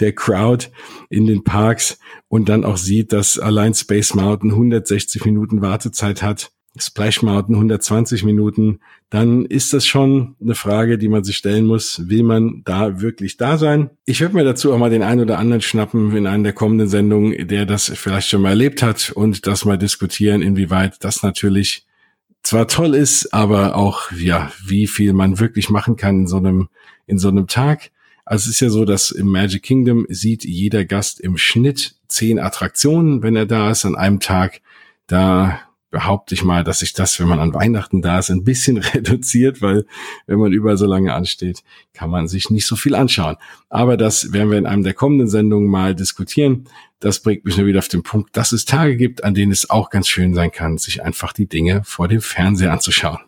der 0.00 0.12
Crowd 0.12 0.68
in 1.08 1.26
den 1.26 1.44
Parks 1.44 1.98
und 2.28 2.48
dann 2.48 2.64
auch 2.64 2.76
sieht, 2.76 3.12
dass 3.12 3.38
allein 3.38 3.74
Space 3.74 4.14
Mountain 4.14 4.50
160 4.50 5.24
Minuten 5.24 5.62
Wartezeit 5.62 6.22
hat, 6.22 6.50
Splash 6.78 7.22
Mountain 7.22 7.54
120 7.54 8.24
Minuten, 8.24 8.80
dann 9.08 9.46
ist 9.46 9.72
das 9.72 9.86
schon 9.86 10.36
eine 10.42 10.54
Frage, 10.54 10.98
die 10.98 11.08
man 11.08 11.24
sich 11.24 11.36
stellen 11.36 11.66
muss. 11.66 12.08
Will 12.08 12.22
man 12.22 12.62
da 12.64 13.00
wirklich 13.00 13.36
da 13.36 13.56
sein? 13.56 13.90
Ich 14.04 14.20
werde 14.20 14.34
mir 14.34 14.44
dazu 14.44 14.72
auch 14.72 14.78
mal 14.78 14.90
den 14.90 15.02
einen 15.02 15.20
oder 15.20 15.38
anderen 15.38 15.62
schnappen 15.62 16.14
in 16.14 16.26
einer 16.26 16.42
der 16.42 16.52
kommenden 16.52 16.88
Sendungen, 16.88 17.48
der 17.48 17.66
das 17.66 17.90
vielleicht 17.94 18.28
schon 18.28 18.42
mal 18.42 18.50
erlebt 18.50 18.82
hat 18.82 19.10
und 19.10 19.46
das 19.46 19.64
mal 19.64 19.78
diskutieren, 19.78 20.42
inwieweit 20.42 20.96
das 21.00 21.22
natürlich 21.22 21.86
zwar 22.42 22.68
toll 22.68 22.94
ist, 22.94 23.32
aber 23.32 23.76
auch, 23.76 24.12
ja, 24.12 24.52
wie 24.64 24.86
viel 24.86 25.12
man 25.12 25.40
wirklich 25.40 25.68
machen 25.68 25.96
kann 25.96 26.20
in 26.20 26.26
so 26.26 26.36
einem, 26.36 26.68
in 27.06 27.18
so 27.18 27.28
einem 27.28 27.46
Tag. 27.46 27.90
Also 28.26 28.50
es 28.50 28.56
ist 28.56 28.60
ja 28.60 28.70
so, 28.70 28.84
dass 28.84 29.12
im 29.12 29.28
Magic 29.28 29.62
Kingdom 29.62 30.04
sieht 30.08 30.44
jeder 30.44 30.84
Gast 30.84 31.20
im 31.20 31.38
Schnitt 31.38 31.94
zehn 32.08 32.40
Attraktionen, 32.40 33.22
wenn 33.22 33.36
er 33.36 33.46
da 33.46 33.70
ist 33.70 33.84
an 33.84 33.94
einem 33.94 34.18
Tag. 34.18 34.60
Da 35.06 35.60
behaupte 35.92 36.34
ich 36.34 36.42
mal, 36.42 36.64
dass 36.64 36.80
sich 36.80 36.92
das, 36.92 37.20
wenn 37.20 37.28
man 37.28 37.38
an 37.38 37.54
Weihnachten 37.54 38.02
da 38.02 38.18
ist, 38.18 38.30
ein 38.30 38.42
bisschen 38.42 38.78
reduziert, 38.94 39.62
weil 39.62 39.86
wenn 40.26 40.40
man 40.40 40.52
überall 40.52 40.76
so 40.76 40.86
lange 40.86 41.14
ansteht, 41.14 41.62
kann 41.94 42.10
man 42.10 42.26
sich 42.26 42.50
nicht 42.50 42.66
so 42.66 42.74
viel 42.74 42.96
anschauen. 42.96 43.36
Aber 43.70 43.96
das 43.96 44.32
werden 44.32 44.50
wir 44.50 44.58
in 44.58 44.66
einem 44.66 44.82
der 44.82 44.94
kommenden 44.94 45.28
Sendungen 45.28 45.70
mal 45.70 45.94
diskutieren. 45.94 46.68
Das 46.98 47.20
bringt 47.20 47.44
mich 47.44 47.56
nur 47.56 47.66
wieder 47.66 47.78
auf 47.78 47.88
den 47.88 48.02
Punkt, 48.02 48.36
dass 48.36 48.50
es 48.50 48.64
Tage 48.64 48.96
gibt, 48.96 49.22
an 49.22 49.34
denen 49.34 49.52
es 49.52 49.70
auch 49.70 49.88
ganz 49.88 50.08
schön 50.08 50.34
sein 50.34 50.50
kann, 50.50 50.78
sich 50.78 51.04
einfach 51.04 51.32
die 51.32 51.46
Dinge 51.46 51.82
vor 51.84 52.08
dem 52.08 52.20
Fernseher 52.20 52.72
anzuschauen. 52.72 53.20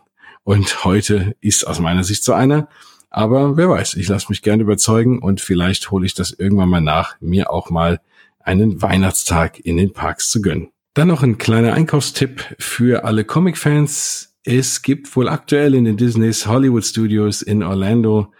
Und 0.42 0.84
heute 0.84 1.36
ist 1.40 1.66
aus 1.66 1.78
meiner 1.78 2.02
Sicht 2.02 2.24
so 2.24 2.32
einer. 2.32 2.68
Aber 3.10 3.56
wer 3.56 3.70
weiß, 3.70 3.94
ich 3.94 4.08
lasse 4.08 4.26
mich 4.28 4.42
gerne 4.42 4.62
überzeugen 4.62 5.18
und 5.20 5.40
vielleicht 5.40 5.90
hole 5.90 6.06
ich 6.06 6.14
das 6.14 6.30
irgendwann 6.32 6.68
mal 6.68 6.80
nach, 6.80 7.16
mir 7.20 7.50
auch 7.50 7.70
mal 7.70 8.00
einen 8.40 8.82
Weihnachtstag 8.82 9.60
in 9.60 9.76
den 9.76 9.92
Parks 9.92 10.30
zu 10.30 10.42
gönnen. 10.42 10.68
Dann 10.94 11.08
noch 11.08 11.22
ein 11.22 11.38
kleiner 11.38 11.74
Einkaufstipp 11.74 12.56
für 12.58 13.04
alle 13.04 13.24
Comic-Fans. 13.24 14.34
Es 14.42 14.82
gibt 14.82 15.14
wohl 15.16 15.28
aktuell 15.28 15.74
in 15.74 15.84
den 15.84 15.96
Disneys 15.96 16.46
Hollywood 16.46 16.84
Studios 16.84 17.42
in 17.42 17.62
Orlando 17.62 18.32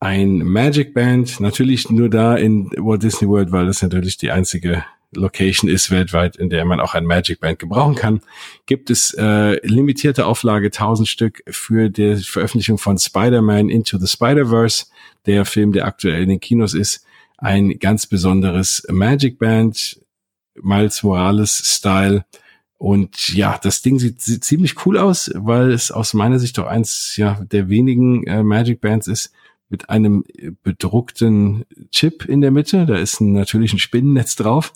ein 0.00 0.38
Magic 0.38 0.94
Band. 0.94 1.38
Natürlich 1.38 1.88
nur 1.90 2.08
da 2.10 2.34
in 2.34 2.70
Walt 2.76 3.02
Disney 3.02 3.28
World, 3.28 3.52
weil 3.52 3.66
das 3.66 3.82
natürlich 3.82 4.16
die 4.16 4.32
einzige 4.32 4.84
Location 5.14 5.70
ist 5.70 5.90
weltweit, 5.90 6.36
in 6.36 6.50
der 6.50 6.64
man 6.64 6.80
auch 6.80 6.94
ein 6.94 7.04
Magic 7.04 7.40
Band 7.40 7.58
gebrauchen 7.58 7.94
kann, 7.94 8.20
gibt 8.66 8.90
es 8.90 9.14
äh, 9.14 9.64
limitierte 9.66 10.26
Auflage 10.26 10.66
1000 10.66 11.08
Stück 11.08 11.42
für 11.48 11.90
die 11.90 12.16
Veröffentlichung 12.16 12.78
von 12.78 12.98
Spider-Man 12.98 13.68
Into 13.68 13.98
the 13.98 14.06
Spider-Verse, 14.06 14.86
der 15.26 15.44
Film, 15.44 15.72
der 15.72 15.86
aktuell 15.86 16.22
in 16.22 16.28
den 16.28 16.40
Kinos 16.40 16.74
ist. 16.74 17.04
Ein 17.38 17.78
ganz 17.78 18.06
besonderes 18.06 18.84
Magic 18.88 19.38
Band, 19.38 20.00
Miles 20.54 21.02
Morales 21.02 21.62
Style. 21.64 22.24
Und 22.78 23.28
ja, 23.28 23.58
das 23.62 23.82
Ding 23.82 23.98
sieht, 23.98 24.20
sieht 24.20 24.44
ziemlich 24.44 24.86
cool 24.86 24.98
aus, 24.98 25.30
weil 25.34 25.70
es 25.70 25.92
aus 25.92 26.14
meiner 26.14 26.38
Sicht 26.38 26.58
doch 26.58 26.66
eins 26.66 27.16
ja, 27.16 27.40
der 27.44 27.68
wenigen 27.68 28.26
äh, 28.26 28.42
Magic 28.42 28.80
Bands 28.80 29.06
ist, 29.06 29.32
mit 29.72 29.90
einem 29.90 30.22
bedruckten 30.62 31.64
Chip 31.90 32.26
in 32.26 32.42
der 32.42 32.52
Mitte. 32.52 32.86
Da 32.86 32.96
ist 32.96 33.20
ein, 33.20 33.32
natürlich 33.32 33.72
ein 33.72 33.78
Spinnennetz 33.78 34.36
drauf, 34.36 34.72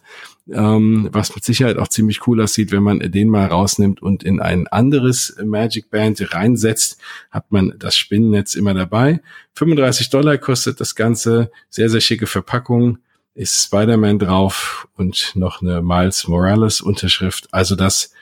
ähm, 0.51 1.09
was 1.13 1.35
mit 1.35 1.45
Sicherheit 1.45 1.77
auch 1.77 1.89
ziemlich 1.89 2.27
cool 2.27 2.43
aussieht, 2.43 2.73
wenn 2.73 2.83
man 2.83 2.99
den 2.99 3.29
mal 3.29 3.47
rausnimmt 3.47 4.03
und 4.03 4.25
in 4.25 4.41
ein 4.41 4.67
anderes 4.67 5.37
Magic 5.45 5.91
Band 5.91 6.35
reinsetzt, 6.35 6.99
hat 7.31 7.53
man 7.53 7.75
das 7.79 7.97
Spinnennetz 7.97 8.55
immer 8.55 8.73
dabei. 8.73 9.21
35 9.53 10.09
Dollar 10.09 10.39
kostet 10.39 10.81
das 10.81 10.95
Ganze, 10.95 11.53
sehr, 11.69 11.91
sehr 11.91 12.01
schicke 12.01 12.27
Verpackung, 12.27 12.99
ist 13.35 13.65
Spider-Man 13.65 14.19
drauf 14.19 14.89
und 14.97 15.33
noch 15.35 15.61
eine 15.61 15.83
Miles 15.83 16.27
Morales 16.27 16.81
Unterschrift. 16.81 17.49
Also 17.53 17.77
das 17.77 18.13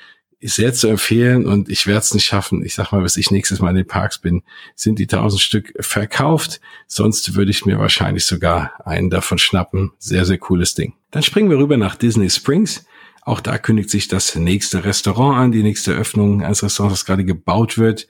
ist 0.44 0.56
sehr 0.56 0.74
zu 0.74 0.88
empfehlen 0.88 1.46
und 1.46 1.70
ich 1.70 1.86
werde 1.86 2.00
es 2.00 2.12
nicht 2.12 2.26
schaffen. 2.26 2.62
Ich 2.62 2.74
sag 2.74 2.92
mal, 2.92 3.00
bis 3.00 3.16
ich 3.16 3.30
nächstes 3.30 3.60
Mal 3.60 3.70
in 3.70 3.76
den 3.76 3.86
Parks 3.86 4.18
bin, 4.18 4.42
sind 4.74 4.98
die 4.98 5.06
tausend 5.06 5.40
Stück 5.40 5.72
verkauft. 5.80 6.60
Sonst 6.86 7.34
würde 7.34 7.50
ich 7.50 7.64
mir 7.64 7.78
wahrscheinlich 7.78 8.26
sogar 8.26 8.72
einen 8.84 9.08
davon 9.08 9.38
schnappen. 9.38 9.92
Sehr, 9.98 10.26
sehr 10.26 10.36
cooles 10.36 10.74
Ding. 10.74 10.92
Dann 11.10 11.22
springen 11.22 11.48
wir 11.48 11.56
rüber 11.56 11.78
nach 11.78 11.96
Disney 11.96 12.28
Springs. 12.28 12.84
Auch 13.22 13.40
da 13.40 13.56
kündigt 13.56 13.88
sich 13.88 14.06
das 14.06 14.36
nächste 14.36 14.84
Restaurant 14.84 15.38
an, 15.38 15.52
die 15.52 15.62
nächste 15.62 15.94
Öffnung 15.94 16.42
eines 16.42 16.62
Restaurants, 16.62 16.98
das 16.98 17.06
gerade 17.06 17.24
gebaut 17.24 17.78
wird. 17.78 18.06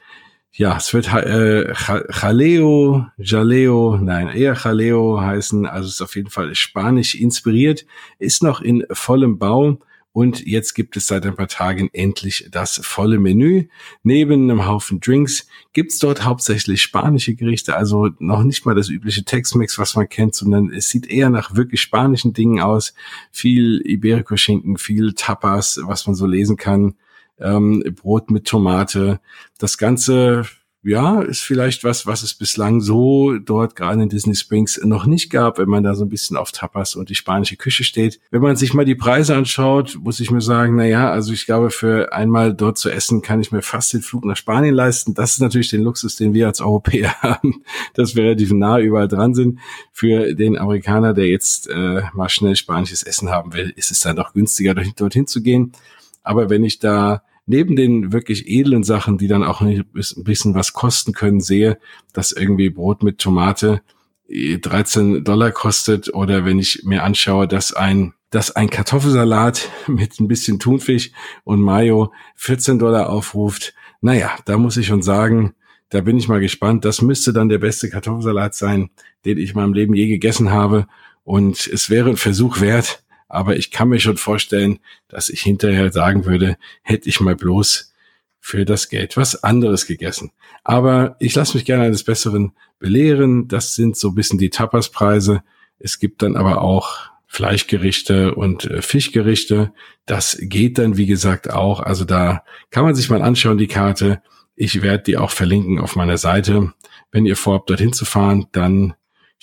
Ja, 0.50 0.76
es 0.76 0.93
wird 0.93 1.12
äh, 1.14 1.73
Jaleo, 2.21 3.07
Jaleo, 3.17 3.97
nein, 4.03 4.26
eher 4.26 4.55
Jaleo 4.55 5.21
heißen. 5.21 5.67
Also 5.67 5.87
es 5.87 5.95
ist 5.95 6.03
auf 6.03 6.17
jeden 6.17 6.31
Fall 6.31 6.53
spanisch 6.57 7.14
inspiriert, 7.14 7.87
ist 8.19 8.43
noch 8.43 8.61
in 8.61 8.85
vollem 8.91 9.38
Bau 9.38 9.79
und 10.14 10.47
jetzt 10.47 10.75
gibt 10.75 10.97
es 10.97 11.09
seit 11.09 11.26
ein 11.26 11.35
paar 11.35 11.49
Tagen 11.49 11.90
endlich 11.92 12.47
das 12.52 12.80
volle 12.85 13.18
Menü. 13.18 13.66
Neben 14.04 14.49
einem 14.49 14.64
Haufen 14.64 15.00
Drinks 15.00 15.49
gibt's 15.73 15.99
dort 15.99 16.25
hauptsächlich 16.25 16.83
spanische 16.83 17.35
Gerichte, 17.35 17.75
also 17.75 18.11
noch 18.21 18.44
nicht 18.44 18.64
mal 18.64 18.76
das 18.76 18.88
übliche 18.88 19.25
Tex-Mex, 19.25 19.76
was 19.76 19.97
man 19.97 20.09
kennt, 20.09 20.37
sondern 20.37 20.73
es 20.73 20.88
sieht 20.88 21.11
eher 21.11 21.30
nach 21.30 21.56
wirklich 21.56 21.80
spanischen 21.80 22.33
Dingen 22.33 22.61
aus. 22.61 22.94
Viel 23.33 23.83
Iberico-Schinken, 23.85 24.78
viel 24.78 25.14
Tapas, 25.14 25.80
was 25.83 26.06
man 26.06 26.14
so 26.14 26.26
lesen 26.26 26.56
kann. 26.56 26.94
Ähm, 27.40 27.83
Brot 27.97 28.30
mit 28.30 28.44
Tomate. 28.44 29.18
Das 29.59 29.78
Ganze 29.78 30.44
ja, 30.85 31.23
ist 31.23 31.41
vielleicht 31.41 31.83
was, 31.83 32.07
was 32.07 32.23
es 32.23 32.35
bislang 32.35 32.81
so 32.81 33.38
dort 33.38 33.75
gerade 33.75 34.03
in 34.03 34.11
Disney 34.11 34.35
Springs 34.35 34.79
noch 34.85 35.07
nicht 35.07 35.31
gab, 35.31 35.59
wenn 35.59 35.69
man 35.69 35.83
da 35.83 35.95
so 35.95 36.05
ein 36.05 36.11
bisschen 36.11 36.37
auf 36.37 36.53
Tapas 36.53 36.95
und 36.95 37.09
die 37.09 37.14
spanische 37.14 37.57
Küche 37.57 37.85
steht. 37.85 38.21
Wenn 38.31 38.43
man 38.43 38.57
sich 38.57 38.75
mal 38.75 38.85
die 38.85 38.95
Preise 38.95 39.35
anschaut, 39.35 39.99
muss 40.03 40.21
ich 40.21 40.31
mir 40.31 40.43
sagen, 40.43 40.76
na 40.76 40.85
ja, 40.85 41.11
also 41.11 41.33
ich 41.33 41.47
glaube, 41.47 41.71
für 41.71 42.12
einmal 42.12 42.53
dort 42.53 42.76
zu 42.76 42.91
essen 42.91 43.23
kann 43.23 43.41
ich 43.41 43.50
mir 43.50 43.62
fast 43.62 43.95
den 43.95 44.03
Flug 44.03 44.26
nach 44.26 44.37
Spanien 44.37 44.75
leisten. 44.75 45.14
Das 45.14 45.33
ist 45.33 45.41
natürlich 45.41 45.71
den 45.71 45.83
Luxus, 45.83 46.17
den 46.17 46.35
wir 46.35 46.47
als 46.47 46.61
Europäer 46.61 47.14
haben, 47.23 47.62
dass 47.95 48.14
wir 48.14 48.25
relativ 48.25 48.53
nah 48.53 48.79
überall 48.79 49.09
dran 49.09 49.35
sind. 49.35 49.61
Für 49.93 50.35
den 50.35 50.59
Amerikaner, 50.59 51.14
der 51.14 51.29
jetzt 51.29 51.69
äh, 51.69 52.03
mal 52.12 52.29
schnell 52.29 52.57
spanisches 52.57 53.03
Essen 53.03 53.31
haben 53.31 53.55
will, 53.55 53.73
ist 53.75 53.91
es 53.91 54.00
dann 54.00 54.17
doch 54.17 54.35
günstiger, 54.35 54.75
dorthin 54.75 55.26
zu 55.26 55.43
gehen. 55.43 55.73
Aber 56.23 56.50
wenn 56.50 56.64
ich 56.64 56.79
da 56.79 57.23
neben 57.47 57.77
den 57.77 58.13
wirklich 58.13 58.49
edlen 58.49 58.85
Sachen, 58.85 59.19
die 59.19 59.29
dann 59.29 59.45
auch 59.45 59.61
ein 59.61 59.85
bisschen 59.93 60.55
was 60.55 60.73
kosten 60.73 61.13
können, 61.13 61.41
sehe, 61.41 61.79
dass 62.13 62.33
irgendwie 62.33 62.71
Brot 62.71 63.03
mit 63.03 63.18
Tomate 63.18 63.83
13 64.29 65.16
äh, 65.16 65.21
Dollar 65.23 65.51
kostet 65.51 66.12
oder 66.12 66.45
wenn 66.45 66.59
ich 66.59 66.83
mir 66.85 67.03
anschaue, 67.03 67.47
dass 67.47 67.73
ein 67.73 68.14
dass 68.31 68.57
ein 68.57 68.68
Kartoffelsalat 68.68 69.71
mit 69.87 70.18
ein 70.18 70.27
bisschen 70.27 70.59
Thunfisch 70.59 71.12
und 71.45 71.61
Mayo 71.61 72.12
14 72.35 72.81
Dollar 72.81 73.09
aufruft. 73.09 73.75
Naja, 74.01 74.37
da 74.45 74.59
muss 74.59 74.77
ich 74.77 74.87
schon 74.87 75.03
sagen, 75.03 75.55
da 75.88 76.01
bin 76.01 76.16
ich 76.16 76.27
mal 76.27 76.40
gespannt. 76.40 76.85
Das 76.85 77.01
müsste 77.01 77.33
dann 77.33 77.49
der 77.49 77.59
beste 77.59 77.88
Kartoffelsalat 77.88 78.57
sein, 78.57 78.90
den 79.25 79.38
ich 79.38 79.51
in 79.51 79.57
meinem 79.57 79.73
Leben 79.73 79.95
je 79.95 80.09
gegessen 80.09 80.51
habe. 80.51 80.88
Und 81.23 81.68
es 81.68 81.90
wäre 81.90 82.11
ein 82.11 82.16
Versuch 82.16 82.61
wert, 82.61 83.04
aber 83.35 83.57
ich 83.57 83.70
kann 83.70 83.88
mir 83.88 84.01
schon 84.01 84.16
vorstellen, 84.16 84.79
dass 85.09 85.29
ich 85.29 85.42
hinterher 85.42 85.92
sagen 85.92 86.25
würde, 86.25 86.57
hätte 86.83 87.09
ich 87.09 87.20
mal 87.20 87.37
bloß 87.37 87.92
für 88.40 88.64
das 88.64 88.88
Geld 88.88 89.16
was 89.16 89.42
anderes 89.42 89.87
gegessen. 89.87 90.31
Aber 90.64 91.16
ich 91.18 91.35
lasse 91.35 91.57
mich 91.57 91.64
gerne 91.64 91.85
eines 91.85 92.05
Besseren 92.05 92.53
belehren. 92.79 93.49
Das 93.49 93.75
sind 93.75 93.97
so 93.97 94.09
ein 94.09 94.14
bisschen 94.14 94.38
die 94.38 94.51
Tapaspreise. 94.51 95.42
Es 95.79 95.99
gibt 95.99 96.23
dann 96.23 96.37
aber 96.37 96.61
auch 96.61 96.99
Fleischgerichte 97.27 98.35
und 98.35 98.64
äh, 98.66 98.83
Fischgerichte. 98.83 99.73
Das 100.07 100.37
geht 100.40 100.79
dann, 100.79 100.97
wie 100.97 101.07
gesagt, 101.07 101.51
auch. 101.51 101.81
Also 101.81 102.05
da 102.05 102.44
kann 102.70 102.85
man 102.85 102.94
sich 102.94 103.11
mal 103.11 103.23
anschauen, 103.23 103.59
die 103.59 103.66
Karte. 103.66 104.23
Ich 104.55 104.83
werde 104.83 105.03
die 105.03 105.16
auch 105.16 105.31
verlinken 105.31 105.81
auf 105.81 105.97
meiner 105.97 106.18
Seite. 106.18 106.73
Wenn 107.11 107.27
ihr 107.27 107.37
vorhabt, 107.37 107.70
dorthin 107.70 107.92
zu 107.92 108.05
fahren, 108.05 108.47
dann 108.53 108.94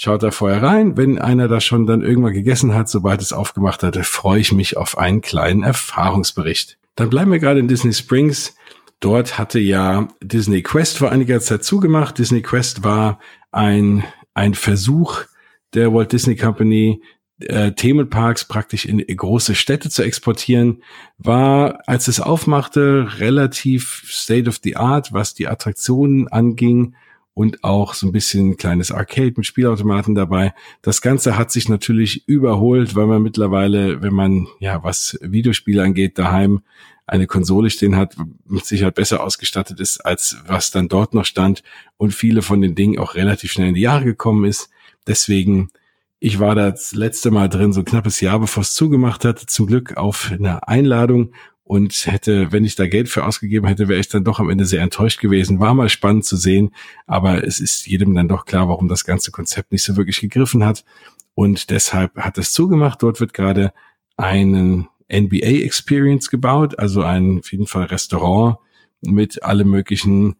Schaut 0.03 0.23
da 0.23 0.31
vorher 0.31 0.63
rein. 0.63 0.97
Wenn 0.97 1.19
einer 1.19 1.47
das 1.47 1.63
schon 1.63 1.85
dann 1.85 2.01
irgendwann 2.01 2.33
gegessen 2.33 2.73
hat, 2.73 2.89
sobald 2.89 3.21
es 3.21 3.33
aufgemacht 3.33 3.83
hatte, 3.83 4.03
freue 4.03 4.39
ich 4.39 4.51
mich 4.51 4.75
auf 4.75 4.97
einen 4.97 5.21
kleinen 5.21 5.61
Erfahrungsbericht. 5.61 6.79
Dann 6.95 7.11
bleiben 7.11 7.31
wir 7.31 7.37
gerade 7.37 7.59
in 7.59 7.67
Disney 7.67 7.93
Springs. 7.93 8.55
Dort 8.99 9.37
hatte 9.37 9.59
ja 9.59 10.07
Disney 10.19 10.63
Quest 10.63 10.97
vor 10.97 11.11
einiger 11.11 11.39
Zeit 11.39 11.63
zugemacht. 11.63 12.17
Disney 12.17 12.41
Quest 12.41 12.83
war 12.83 13.19
ein, 13.51 14.03
ein 14.33 14.55
Versuch 14.55 15.21
der 15.75 15.93
Walt 15.93 16.13
Disney 16.13 16.35
Company, 16.35 17.03
äh, 17.41 17.73
Themenparks 17.73 18.45
praktisch 18.45 18.85
in 18.85 19.05
große 19.05 19.53
Städte 19.53 19.91
zu 19.91 20.01
exportieren, 20.01 20.81
war, 21.19 21.79
als 21.85 22.07
es 22.07 22.19
aufmachte, 22.19 23.19
relativ 23.19 24.01
state 24.07 24.49
of 24.49 24.57
the 24.63 24.77
art, 24.77 25.13
was 25.13 25.35
die 25.35 25.47
Attraktionen 25.47 26.27
anging 26.27 26.95
und 27.41 27.63
auch 27.63 27.95
so 27.95 28.05
ein 28.05 28.11
bisschen 28.11 28.51
ein 28.51 28.57
kleines 28.57 28.91
Arcade 28.91 29.33
mit 29.35 29.47
Spielautomaten 29.47 30.13
dabei. 30.13 30.53
Das 30.83 31.01
Ganze 31.01 31.39
hat 31.39 31.51
sich 31.51 31.69
natürlich 31.69 32.27
überholt, 32.27 32.95
weil 32.95 33.07
man 33.07 33.23
mittlerweile, 33.23 34.03
wenn 34.03 34.13
man 34.13 34.45
ja 34.59 34.83
was 34.83 35.17
Videospiele 35.21 35.81
angeht, 35.81 36.19
daheim 36.19 36.61
eine 37.07 37.25
Konsole 37.25 37.71
stehen 37.71 37.95
hat, 37.95 38.15
mit 38.47 38.63
Sicherheit 38.63 38.93
besser 38.93 39.23
ausgestattet 39.23 39.79
ist, 39.79 40.05
als 40.05 40.37
was 40.45 40.69
dann 40.69 40.87
dort 40.87 41.15
noch 41.15 41.25
stand 41.25 41.63
und 41.97 42.13
viele 42.13 42.43
von 42.43 42.61
den 42.61 42.75
Dingen 42.75 42.99
auch 42.99 43.15
relativ 43.15 43.51
schnell 43.51 43.69
in 43.69 43.73
die 43.73 43.81
Jahre 43.81 44.05
gekommen 44.05 44.45
ist. 44.45 44.69
Deswegen, 45.07 45.71
ich 46.19 46.39
war 46.39 46.53
da 46.53 46.69
das 46.69 46.93
letzte 46.93 47.31
Mal 47.31 47.49
drin, 47.49 47.73
so 47.73 47.81
ein 47.81 47.85
knappes 47.85 48.21
Jahr, 48.21 48.39
bevor 48.39 48.61
es 48.61 48.75
zugemacht 48.75 49.25
hat, 49.25 49.39
zum 49.39 49.65
Glück 49.65 49.97
auf 49.97 50.31
eine 50.31 50.67
Einladung 50.67 51.31
und 51.71 52.05
hätte, 52.05 52.51
wenn 52.51 52.65
ich 52.65 52.75
da 52.75 52.85
Geld 52.85 53.07
für 53.07 53.25
ausgegeben 53.25 53.65
hätte, 53.65 53.87
wäre 53.87 54.01
ich 54.01 54.09
dann 54.09 54.25
doch 54.25 54.41
am 54.41 54.49
Ende 54.49 54.65
sehr 54.65 54.81
enttäuscht 54.81 55.21
gewesen. 55.21 55.61
War 55.61 55.73
mal 55.73 55.87
spannend 55.87 56.25
zu 56.25 56.35
sehen, 56.35 56.71
aber 57.07 57.47
es 57.47 57.61
ist 57.61 57.87
jedem 57.87 58.13
dann 58.13 58.27
doch 58.27 58.43
klar, 58.43 58.67
warum 58.67 58.89
das 58.89 59.05
ganze 59.05 59.31
Konzept 59.31 59.71
nicht 59.71 59.83
so 59.83 59.95
wirklich 59.95 60.19
gegriffen 60.19 60.65
hat. 60.65 60.83
Und 61.33 61.69
deshalb 61.69 62.17
hat 62.17 62.37
es 62.37 62.51
zugemacht. 62.51 63.01
Dort 63.01 63.21
wird 63.21 63.33
gerade 63.33 63.71
einen 64.17 64.89
NBA 65.09 65.63
Experience 65.63 66.29
gebaut, 66.29 66.77
also 66.77 67.03
ein 67.03 67.39
auf 67.39 67.53
jeden 67.53 67.67
Fall 67.67 67.85
Restaurant 67.85 68.57
mit 68.99 69.41
alle 69.41 69.63
möglichen 69.63 70.35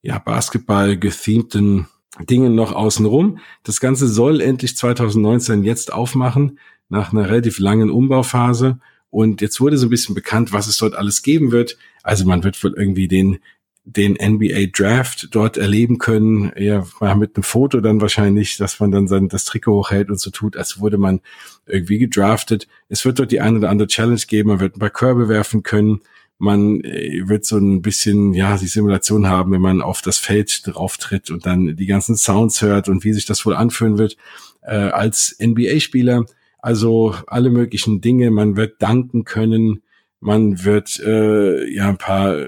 ja, 0.00 0.18
Basketball 0.18 0.96
gethemten 0.96 1.88
Dingen 2.20 2.54
noch 2.54 2.72
außenrum. 2.72 3.40
Das 3.64 3.80
Ganze 3.80 4.08
soll 4.08 4.40
endlich 4.40 4.78
2019 4.78 5.62
jetzt 5.62 5.92
aufmachen, 5.92 6.58
nach 6.88 7.12
einer 7.12 7.28
relativ 7.28 7.58
langen 7.58 7.90
Umbauphase. 7.90 8.78
Und 9.10 9.40
jetzt 9.40 9.60
wurde 9.60 9.76
so 9.76 9.86
ein 9.86 9.90
bisschen 9.90 10.14
bekannt, 10.14 10.52
was 10.52 10.66
es 10.66 10.76
dort 10.78 10.94
alles 10.94 11.22
geben 11.22 11.52
wird. 11.52 11.76
Also 12.02 12.24
man 12.24 12.44
wird 12.44 12.62
wohl 12.62 12.74
irgendwie 12.76 13.08
den 13.08 13.40
den 13.84 14.12
NBA 14.20 14.66
Draft 14.72 15.28
dort 15.32 15.56
erleben 15.56 15.98
können, 15.98 16.52
ja, 16.56 16.84
mit 17.16 17.36
einem 17.36 17.42
Foto 17.42 17.80
dann 17.80 18.00
wahrscheinlich, 18.00 18.56
dass 18.56 18.78
man 18.78 18.90
dann 18.90 19.08
sein, 19.08 19.28
das 19.28 19.44
Trikot 19.44 19.72
hochhält 19.72 20.10
und 20.10 20.20
so 20.20 20.30
tut, 20.30 20.56
als 20.56 20.80
wurde 20.80 20.98
man 20.98 21.20
irgendwie 21.66 21.98
gedraftet. 21.98 22.68
Es 22.88 23.04
wird 23.04 23.18
dort 23.18 23.32
die 23.32 23.40
eine 23.40 23.58
oder 23.58 23.70
andere 23.70 23.88
Challenge 23.88 24.20
geben, 24.28 24.50
man 24.50 24.60
wird 24.60 24.76
ein 24.76 24.80
paar 24.80 24.90
Körbe 24.90 25.28
werfen 25.28 25.62
können, 25.62 26.00
man 26.38 26.80
äh, 26.82 27.22
wird 27.26 27.44
so 27.44 27.58
ein 27.58 27.82
bisschen, 27.82 28.34
ja, 28.34 28.56
die 28.56 28.66
Simulation 28.66 29.26
haben, 29.26 29.52
wenn 29.52 29.60
man 29.60 29.82
auf 29.82 30.02
das 30.02 30.18
Feld 30.18 30.66
drauf 30.66 30.96
tritt 30.96 31.30
und 31.30 31.46
dann 31.46 31.76
die 31.76 31.86
ganzen 31.86 32.16
Sounds 32.16 32.62
hört 32.62 32.88
und 32.88 33.04
wie 33.04 33.12
sich 33.12 33.26
das 33.26 33.44
wohl 33.46 33.54
anfühlen 33.54 33.98
wird 33.98 34.16
äh, 34.62 34.74
als 34.74 35.36
NBA-Spieler. 35.40 36.26
Also 36.62 37.14
alle 37.26 37.50
möglichen 37.50 38.00
Dinge. 38.00 38.30
Man 38.30 38.56
wird 38.56 38.82
danken 38.82 39.24
können. 39.24 39.82
Man 40.20 40.64
wird 40.64 41.00
äh, 41.00 41.68
ja 41.72 41.88
ein 41.88 41.98
paar 41.98 42.46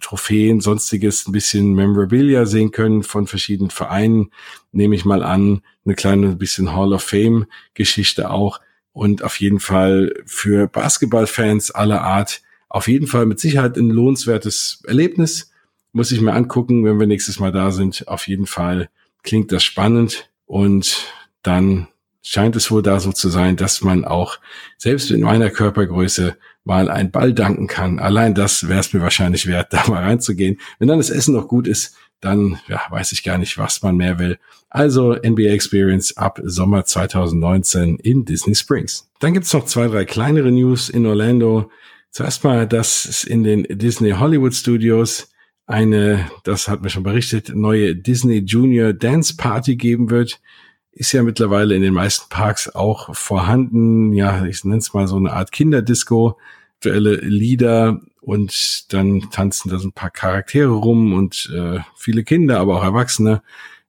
Trophäen, 0.00 0.60
sonstiges, 0.60 1.26
ein 1.26 1.32
bisschen 1.32 1.74
Memorabilia 1.74 2.46
sehen 2.46 2.70
können 2.70 3.02
von 3.02 3.26
verschiedenen 3.26 3.70
Vereinen. 3.70 4.30
Nehme 4.72 4.94
ich 4.94 5.04
mal 5.04 5.22
an, 5.22 5.62
eine 5.84 5.94
kleine 5.94 6.36
bisschen 6.36 6.74
Hall 6.74 6.92
of 6.92 7.02
Fame 7.02 7.46
Geschichte 7.74 8.30
auch. 8.30 8.60
und 8.92 9.22
auf 9.22 9.38
jeden 9.40 9.60
Fall 9.60 10.14
für 10.26 10.66
Basketballfans 10.66 11.70
aller 11.70 12.02
Art 12.02 12.42
auf 12.68 12.86
jeden 12.86 13.08
Fall 13.08 13.26
mit 13.26 13.40
Sicherheit 13.40 13.76
ein 13.76 13.90
lohnenswertes 13.90 14.82
Erlebnis. 14.86 15.50
Muss 15.92 16.12
ich 16.12 16.20
mir 16.20 16.32
angucken, 16.32 16.84
wenn 16.84 17.00
wir 17.00 17.06
nächstes 17.06 17.40
Mal 17.40 17.50
da 17.50 17.72
sind. 17.72 18.06
Auf 18.06 18.28
jeden 18.28 18.46
Fall 18.46 18.88
klingt 19.24 19.50
das 19.50 19.64
spannend 19.64 20.30
und 20.46 21.12
dann 21.42 21.88
scheint 22.22 22.56
es 22.56 22.70
wohl 22.70 22.82
da 22.82 23.00
so 23.00 23.12
zu 23.12 23.28
sein, 23.28 23.56
dass 23.56 23.82
man 23.82 24.04
auch 24.04 24.38
selbst 24.76 25.10
in 25.10 25.22
meiner 25.22 25.50
Körpergröße 25.50 26.36
mal 26.64 26.90
einen 26.90 27.10
Ball 27.10 27.32
danken 27.32 27.66
kann. 27.66 27.98
Allein 27.98 28.34
das 28.34 28.68
wäre 28.68 28.80
es 28.80 28.92
mir 28.92 29.00
wahrscheinlich 29.00 29.46
wert, 29.46 29.68
da 29.72 29.86
mal 29.88 30.02
reinzugehen. 30.02 30.58
Wenn 30.78 30.88
dann 30.88 30.98
das 30.98 31.10
Essen 31.10 31.34
noch 31.34 31.48
gut 31.48 31.66
ist, 31.66 31.96
dann 32.20 32.58
ja, 32.68 32.82
weiß 32.90 33.12
ich 33.12 33.22
gar 33.22 33.38
nicht, 33.38 33.56
was 33.56 33.82
man 33.82 33.96
mehr 33.96 34.18
will. 34.18 34.38
Also 34.68 35.14
NBA 35.14 35.52
Experience 35.52 36.16
ab 36.16 36.38
Sommer 36.44 36.84
2019 36.84 37.96
in 37.96 38.24
Disney 38.26 38.54
Springs. 38.54 39.08
Dann 39.20 39.32
gibt's 39.32 39.52
noch 39.54 39.64
zwei, 39.64 39.88
drei 39.88 40.04
kleinere 40.04 40.52
News 40.52 40.90
in 40.90 41.06
Orlando. 41.06 41.70
Zuerst 42.10 42.44
mal, 42.44 42.66
dass 42.66 43.06
es 43.06 43.24
in 43.24 43.42
den 43.42 43.66
Disney 43.70 44.10
Hollywood 44.10 44.54
Studios 44.54 45.30
eine, 45.66 46.30
das 46.44 46.68
hat 46.68 46.82
mir 46.82 46.90
schon 46.90 47.04
berichtet, 47.04 47.54
neue 47.54 47.96
Disney 47.96 48.38
Junior 48.38 48.92
Dance 48.92 49.36
Party 49.36 49.76
geben 49.76 50.10
wird 50.10 50.40
ist 51.00 51.12
ja 51.12 51.22
mittlerweile 51.22 51.74
in 51.74 51.80
den 51.80 51.94
meisten 51.94 52.28
Parks 52.28 52.68
auch 52.68 53.14
vorhanden. 53.16 54.12
Ja, 54.12 54.44
ich 54.44 54.64
nenne 54.64 54.80
es 54.80 54.92
mal 54.92 55.08
so 55.08 55.16
eine 55.16 55.32
Art 55.32 55.50
Kinderdisco, 55.50 56.36
aktuelle 56.76 57.14
Lieder 57.16 58.02
und 58.20 58.92
dann 58.92 59.30
tanzen 59.30 59.70
da 59.70 59.78
so 59.78 59.88
ein 59.88 59.92
paar 59.92 60.10
Charaktere 60.10 60.68
rum 60.68 61.14
und 61.14 61.50
äh, 61.56 61.78
viele 61.96 62.22
Kinder, 62.22 62.60
aber 62.60 62.76
auch 62.76 62.84
Erwachsene. 62.84 63.40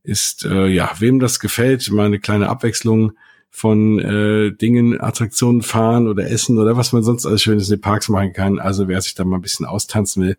Ist 0.03 0.45
äh, 0.45 0.67
ja, 0.67 0.89
wem 0.99 1.19
das 1.19 1.41
gefällt, 1.41 1.91
mal 1.91 2.05
eine 2.05 2.19
kleine 2.19 2.47
Abwechslung 2.47 3.11
von 3.49 3.99
äh, 3.99 4.53
Dingen, 4.53 5.01
Attraktionen 5.01 5.63
fahren 5.63 6.07
oder 6.07 6.31
essen 6.31 6.57
oder 6.57 6.77
was 6.77 6.93
man 6.93 7.03
sonst 7.03 7.25
alles 7.25 7.43
Schönes 7.43 7.69
in 7.69 7.75
den 7.75 7.81
Parks 7.81 8.07
machen 8.07 8.31
kann. 8.31 8.57
Also 8.57 8.87
wer 8.87 9.01
sich 9.01 9.15
da 9.15 9.25
mal 9.25 9.35
ein 9.35 9.41
bisschen 9.41 9.65
austanzen 9.65 10.23
will, 10.23 10.37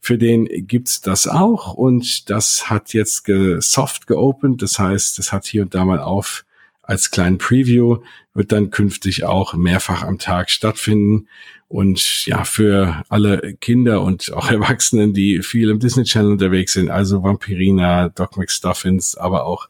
für 0.00 0.18
den 0.18 0.46
gibt's 0.66 1.00
das 1.00 1.26
auch 1.26 1.74
und 1.74 2.30
das 2.30 2.70
hat 2.70 2.92
jetzt 2.94 3.24
ge 3.24 3.58
soft 3.60 4.06
geopend. 4.06 4.62
Das 4.62 4.78
heißt, 4.78 5.18
das 5.18 5.32
hat 5.32 5.46
hier 5.46 5.62
und 5.62 5.74
da 5.74 5.84
mal 5.84 6.00
auf 6.00 6.44
als 6.82 7.12
kleinen 7.12 7.38
Preview, 7.38 7.98
wird 8.34 8.50
dann 8.50 8.70
künftig 8.70 9.24
auch 9.24 9.54
mehrfach 9.54 10.02
am 10.02 10.18
Tag 10.18 10.50
stattfinden. 10.50 11.28
Und 11.68 12.26
ja, 12.26 12.42
für 12.42 13.04
alle 13.08 13.54
Kinder 13.60 14.02
und 14.02 14.32
auch 14.32 14.50
Erwachsenen, 14.50 15.14
die 15.14 15.42
viel 15.42 15.70
im 15.70 15.78
Disney 15.78 16.02
Channel 16.02 16.32
unterwegs 16.32 16.72
sind, 16.72 16.90
also 16.90 17.22
Vampirina, 17.22 18.08
Doc 18.08 18.36
McStuffins, 18.36 19.16
aber 19.16 19.44
auch 19.44 19.68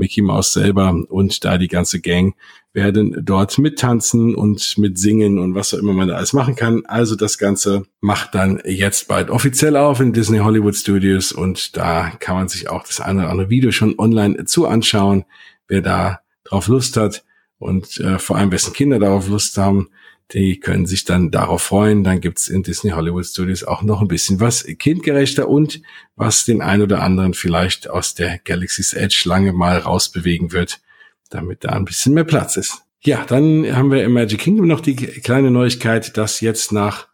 Mickey 0.00 0.22
Mouse 0.22 0.52
selber 0.54 1.04
und 1.08 1.44
da 1.44 1.58
die 1.58 1.68
ganze 1.68 2.00
Gang 2.00 2.34
werden 2.72 3.20
dort 3.22 3.58
mittanzen 3.58 4.34
und 4.34 4.78
mitsingen 4.78 5.38
und 5.38 5.54
was 5.54 5.74
auch 5.74 5.78
immer 5.78 5.92
man 5.92 6.08
da 6.08 6.16
alles 6.16 6.32
machen 6.32 6.56
kann. 6.56 6.84
Also 6.86 7.14
das 7.14 7.38
Ganze 7.38 7.84
macht 8.00 8.34
dann 8.34 8.60
jetzt 8.64 9.06
bald 9.06 9.30
offiziell 9.30 9.76
auf 9.76 10.00
in 10.00 10.12
Disney 10.12 10.38
Hollywood 10.38 10.74
Studios 10.74 11.30
und 11.30 11.76
da 11.76 12.10
kann 12.18 12.36
man 12.36 12.48
sich 12.48 12.68
auch 12.68 12.84
das 12.84 13.00
eine 13.00 13.20
oder 13.20 13.30
andere 13.30 13.50
Video 13.50 13.70
schon 13.70 13.98
online 13.98 14.44
zu 14.46 14.66
anschauen, 14.66 15.24
wer 15.68 15.82
da 15.82 16.20
drauf 16.44 16.66
Lust 16.66 16.96
hat 16.96 17.24
und 17.58 18.00
äh, 18.00 18.18
vor 18.18 18.36
allem 18.36 18.50
wessen 18.50 18.72
Kinder 18.72 18.98
darauf 18.98 19.28
Lust 19.28 19.56
haben, 19.58 19.90
die 20.32 20.60
können 20.60 20.86
sich 20.86 21.04
dann 21.04 21.30
darauf 21.30 21.62
freuen. 21.62 22.04
Dann 22.04 22.20
gibt's 22.20 22.48
in 22.48 22.62
Disney 22.62 22.90
Hollywood 22.90 23.26
Studios 23.26 23.64
auch 23.64 23.82
noch 23.82 24.00
ein 24.00 24.08
bisschen 24.08 24.40
was 24.40 24.64
kindgerechter 24.78 25.48
und 25.48 25.82
was 26.16 26.44
den 26.44 26.62
ein 26.62 26.82
oder 26.82 27.02
anderen 27.02 27.34
vielleicht 27.34 27.90
aus 27.90 28.14
der 28.14 28.38
Galaxy's 28.38 28.92
Edge 28.92 29.22
lange 29.24 29.52
mal 29.52 29.78
rausbewegen 29.78 30.52
wird, 30.52 30.80
damit 31.30 31.64
da 31.64 31.70
ein 31.70 31.84
bisschen 31.84 32.14
mehr 32.14 32.24
Platz 32.24 32.56
ist. 32.56 32.82
Ja, 33.02 33.24
dann 33.26 33.74
haben 33.74 33.90
wir 33.90 34.04
im 34.04 34.12
Magic 34.12 34.40
Kingdom 34.40 34.66
noch 34.66 34.80
die 34.80 34.94
kleine 34.94 35.50
Neuigkeit, 35.50 36.16
dass 36.16 36.40
jetzt 36.40 36.70
nach 36.70 37.08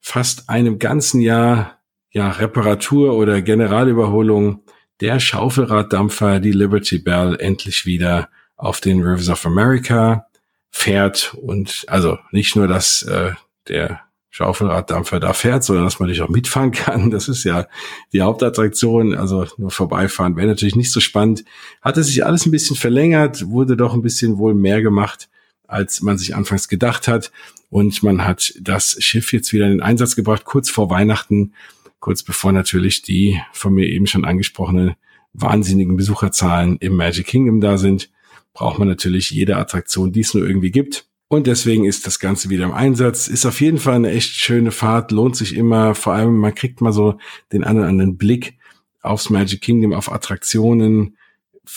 fast 0.00 0.48
einem 0.48 0.78
ganzen 0.78 1.20
Jahr 1.20 1.78
ja, 2.10 2.30
Reparatur 2.30 3.14
oder 3.14 3.42
Generalüberholung 3.42 4.62
der 5.00 5.18
Schaufelraddampfer, 5.18 6.38
die 6.38 6.52
Liberty 6.52 6.98
Bell, 6.98 7.36
endlich 7.40 7.86
wieder 7.86 8.28
auf 8.56 8.80
den 8.80 9.02
Rivers 9.02 9.30
of 9.30 9.44
America 9.44 10.26
fährt 10.72 11.34
und 11.34 11.84
also 11.86 12.18
nicht 12.32 12.56
nur, 12.56 12.66
dass 12.66 13.02
äh, 13.02 13.32
der 13.68 14.00
Schaufelraddampfer 14.30 15.20
da 15.20 15.34
fährt, 15.34 15.62
sondern 15.62 15.84
dass 15.84 16.00
man 16.00 16.08
dich 16.08 16.22
auch 16.22 16.30
mitfahren 16.30 16.72
kann. 16.72 17.10
Das 17.10 17.28
ist 17.28 17.44
ja 17.44 17.66
die 18.12 18.22
Hauptattraktion. 18.22 19.14
Also 19.14 19.46
nur 19.58 19.70
vorbeifahren 19.70 20.36
wäre 20.36 20.48
natürlich 20.48 20.74
nicht 20.74 20.90
so 20.90 21.00
spannend. 21.00 21.44
Hatte 21.82 22.02
sich 22.02 22.24
alles 22.24 22.46
ein 22.46 22.50
bisschen 22.50 22.74
verlängert, 22.74 23.48
wurde 23.48 23.76
doch 23.76 23.92
ein 23.92 24.02
bisschen 24.02 24.38
wohl 24.38 24.54
mehr 24.54 24.82
gemacht, 24.82 25.28
als 25.68 26.00
man 26.00 26.16
sich 26.16 26.34
anfangs 26.34 26.68
gedacht 26.68 27.06
hat. 27.06 27.30
Und 27.68 28.02
man 28.02 28.24
hat 28.24 28.54
das 28.60 28.96
Schiff 29.00 29.32
jetzt 29.32 29.52
wieder 29.52 29.66
in 29.66 29.72
den 29.72 29.82
Einsatz 29.82 30.16
gebracht, 30.16 30.44
kurz 30.44 30.70
vor 30.70 30.88
Weihnachten, 30.88 31.52
kurz 32.00 32.22
bevor 32.22 32.52
natürlich 32.52 33.02
die 33.02 33.40
von 33.52 33.74
mir 33.74 33.86
eben 33.86 34.06
schon 34.06 34.24
angesprochenen 34.24 34.94
wahnsinnigen 35.34 35.96
Besucherzahlen 35.96 36.78
im 36.78 36.96
Magic 36.96 37.26
Kingdom 37.26 37.60
da 37.60 37.78
sind 37.78 38.10
braucht 38.54 38.78
man 38.78 38.88
natürlich 38.88 39.30
jede 39.30 39.56
Attraktion, 39.56 40.12
die 40.12 40.20
es 40.20 40.34
nur 40.34 40.46
irgendwie 40.46 40.70
gibt. 40.70 41.06
Und 41.28 41.46
deswegen 41.46 41.86
ist 41.86 42.06
das 42.06 42.18
Ganze 42.18 42.50
wieder 42.50 42.64
im 42.64 42.72
Einsatz. 42.72 43.26
Ist 43.26 43.46
auf 43.46 43.60
jeden 43.62 43.78
Fall 43.78 43.94
eine 43.94 44.10
echt 44.10 44.34
schöne 44.34 44.70
Fahrt, 44.70 45.12
lohnt 45.12 45.34
sich 45.34 45.56
immer. 45.56 45.94
Vor 45.94 46.12
allem, 46.12 46.36
man 46.36 46.54
kriegt 46.54 46.82
mal 46.82 46.92
so 46.92 47.18
den 47.52 47.64
einen 47.64 47.78
oder 47.78 47.88
anderen 47.88 48.18
Blick 48.18 48.58
aufs 49.00 49.30
Magic 49.30 49.62
Kingdom, 49.62 49.94
auf 49.94 50.12
Attraktionen, 50.12 51.16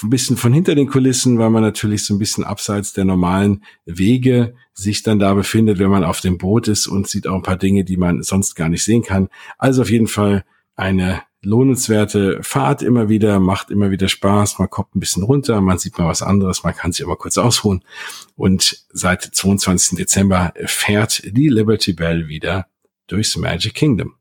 ein 0.03 0.09
bisschen 0.09 0.35
von 0.35 0.51
hinter 0.51 0.75
den 0.75 0.88
Kulissen, 0.88 1.38
weil 1.38 1.49
man 1.49 1.61
natürlich 1.61 2.03
so 2.03 2.13
ein 2.13 2.19
bisschen 2.19 2.43
abseits 2.43 2.93
der 2.93 3.05
normalen 3.05 3.63
Wege 3.85 4.55
sich 4.73 5.03
dann 5.03 5.19
da 5.19 5.33
befindet, 5.33 5.79
wenn 5.79 5.89
man 5.89 6.03
auf 6.03 6.21
dem 6.21 6.38
Boot 6.38 6.67
ist 6.67 6.88
und 6.88 7.07
sieht 7.07 7.27
auch 7.27 7.35
ein 7.35 7.43
paar 7.43 7.57
Dinge, 7.57 7.85
die 7.85 7.97
man 7.97 8.23
sonst 8.23 8.55
gar 8.55 8.67
nicht 8.67 8.83
sehen 8.83 9.03
kann. 9.03 9.29
Also 9.57 9.83
auf 9.83 9.89
jeden 9.89 10.07
Fall 10.07 10.43
eine 10.75 11.21
lohnenswerte 11.45 12.39
Fahrt 12.41 12.81
immer 12.81 13.08
wieder, 13.08 13.39
macht 13.39 13.71
immer 13.71 13.91
wieder 13.91 14.10
Spaß, 14.10 14.60
man 14.60 14.69
kommt 14.69 14.95
ein 14.95 14.99
bisschen 14.99 15.23
runter, 15.23 15.62
man 15.62 15.77
sieht 15.77 15.97
mal 15.97 16.08
was 16.08 16.21
anderes, 16.21 16.63
man 16.63 16.75
kann 16.75 16.91
sich 16.91 17.05
immer 17.05 17.15
kurz 17.15 17.38
ausruhen. 17.38 17.84
Und 18.36 18.86
seit 18.91 19.23
22. 19.23 19.97
Dezember 19.97 20.53
fährt 20.65 21.23
die 21.25 21.49
Liberty 21.49 21.93
Bell 21.93 22.27
wieder 22.27 22.67
durchs 23.08 23.38
Magic 23.38 23.75
Kingdom. 23.75 24.15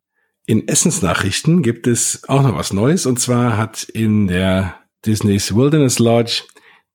In 0.46 0.68
Essensnachrichten 0.68 1.62
gibt 1.62 1.86
es 1.86 2.28
auch 2.28 2.42
noch 2.42 2.56
was 2.56 2.72
Neues 2.72 3.06
und 3.06 3.18
zwar 3.18 3.56
hat 3.56 3.82
in 3.82 4.26
der 4.26 4.76
Disney's 5.04 5.54
Wilderness 5.54 5.98
Lodge 5.98 6.42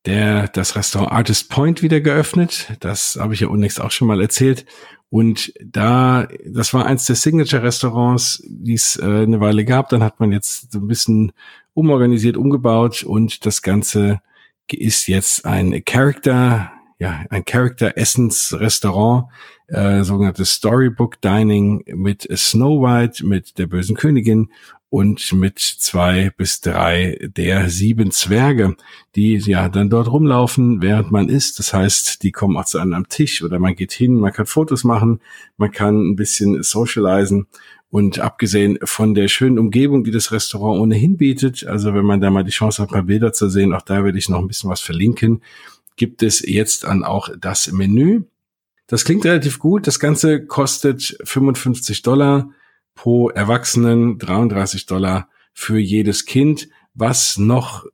der 0.06 0.48
das 0.48 0.76
Restaurant 0.76 1.12
Artist 1.12 1.50
Point 1.50 1.82
wieder 1.82 2.02
geöffnet. 2.02 2.74
Das 2.80 3.18
habe 3.20 3.34
ich 3.34 3.42
ja 3.42 3.48
unlängst 3.48 3.82
auch 3.82 3.92
schon 3.92 4.08
mal 4.08 4.22
erzählt. 4.22 4.66
Und 5.10 5.54
da, 5.64 6.28
das 6.46 6.74
war 6.74 6.86
eins 6.86 7.06
der 7.06 7.16
Signature-Restaurants, 7.16 8.44
die 8.48 8.76
es 8.76 8.96
äh, 8.98 9.06
eine 9.06 9.40
Weile 9.40 9.66
gab. 9.66 9.90
Dann 9.90 10.04
hat 10.04 10.20
man 10.20 10.32
jetzt 10.32 10.72
so 10.72 10.80
ein 10.80 10.88
bisschen 10.88 11.32
umorganisiert, 11.74 12.38
umgebaut 12.38 13.04
und 13.04 13.46
das 13.46 13.62
Ganze 13.62 14.22
ist 14.72 15.08
jetzt 15.08 15.46
ein 15.46 15.84
Character, 15.84 16.72
ja, 17.00 17.26
ein 17.32 17.44
Character-Essens-Restaurant, 17.44 19.26
äh, 19.68 20.04
sogenanntes 20.04 20.54
Storybook 20.54 21.22
Dining 21.22 21.84
mit 21.88 22.28
Snow 22.36 22.82
White, 22.82 23.26
mit 23.26 23.58
der 23.58 23.66
bösen 23.68 23.96
Königin 23.96 24.50
und 24.90 25.34
mit 25.34 25.60
zwei 25.60 26.32
bis 26.36 26.62
drei 26.62 27.20
der 27.22 27.70
sieben 27.70 28.12
Zwerge, 28.12 28.76
die 29.16 29.38
ja 29.38 29.70
dann 29.70 29.90
dort 29.90 30.12
rumlaufen, 30.12 30.82
während 30.82 31.12
man 31.12 31.30
isst. 31.30 31.60
Das 31.60 31.74
heißt, 31.74 32.24
die 32.24 32.32
kommen 32.32 32.58
auch 32.58 32.66
zu 32.66 32.80
einem 32.80 32.94
am 32.94 33.08
Tisch 33.08 33.44
oder 33.44 33.60
man 33.60 33.76
geht 33.76 33.92
hin, 33.92 34.16
man 34.16 34.34
kann 34.34 34.48
Fotos 34.48 34.84
machen, 34.84 35.22
man 35.58 35.72
kann 35.72 36.10
ein 36.10 36.16
bisschen 36.16 36.64
socialisen. 36.64 37.48
Und 37.92 38.20
abgesehen 38.20 38.78
von 38.84 39.16
der 39.16 39.28
schönen 39.28 39.58
Umgebung, 39.58 40.04
die 40.04 40.12
das 40.12 40.32
Restaurant 40.32 40.80
ohnehin 40.80 41.18
bietet, 41.18 41.66
also 41.66 41.94
wenn 41.94 42.06
man 42.06 42.22
da 42.22 42.30
mal 42.30 42.44
die 42.44 42.52
Chance 42.52 42.82
hat, 42.82 42.90
ein 42.90 42.94
paar 42.94 43.04
Bilder 43.04 43.34
zu 43.34 43.50
sehen, 43.50 43.74
auch 43.74 43.82
da 43.82 44.04
werde 44.04 44.18
ich 44.18 44.30
noch 44.30 44.40
ein 44.40 44.48
bisschen 44.48 44.70
was 44.70 44.82
verlinken, 44.82 45.42
gibt 45.96 46.22
es 46.24 46.42
jetzt 46.48 46.84
dann 46.84 47.04
auch 47.04 47.30
das 47.40 47.72
Menü. 47.72 48.24
Das 48.88 49.06
klingt 49.06 49.26
relativ 49.26 49.60
gut. 49.60 49.86
Das 49.86 50.00
Ganze 50.00 50.46
kostet 50.46 51.18
55 51.24 52.02
Dollar 52.02 52.50
pro 53.00 53.30
Erwachsenen 53.30 54.18
33 54.18 54.86
Dollar 54.86 55.30
für 55.54 55.80
jedes 55.80 56.26
Kind, 56.26 56.68
was 56.94 57.38
noch 57.38 57.86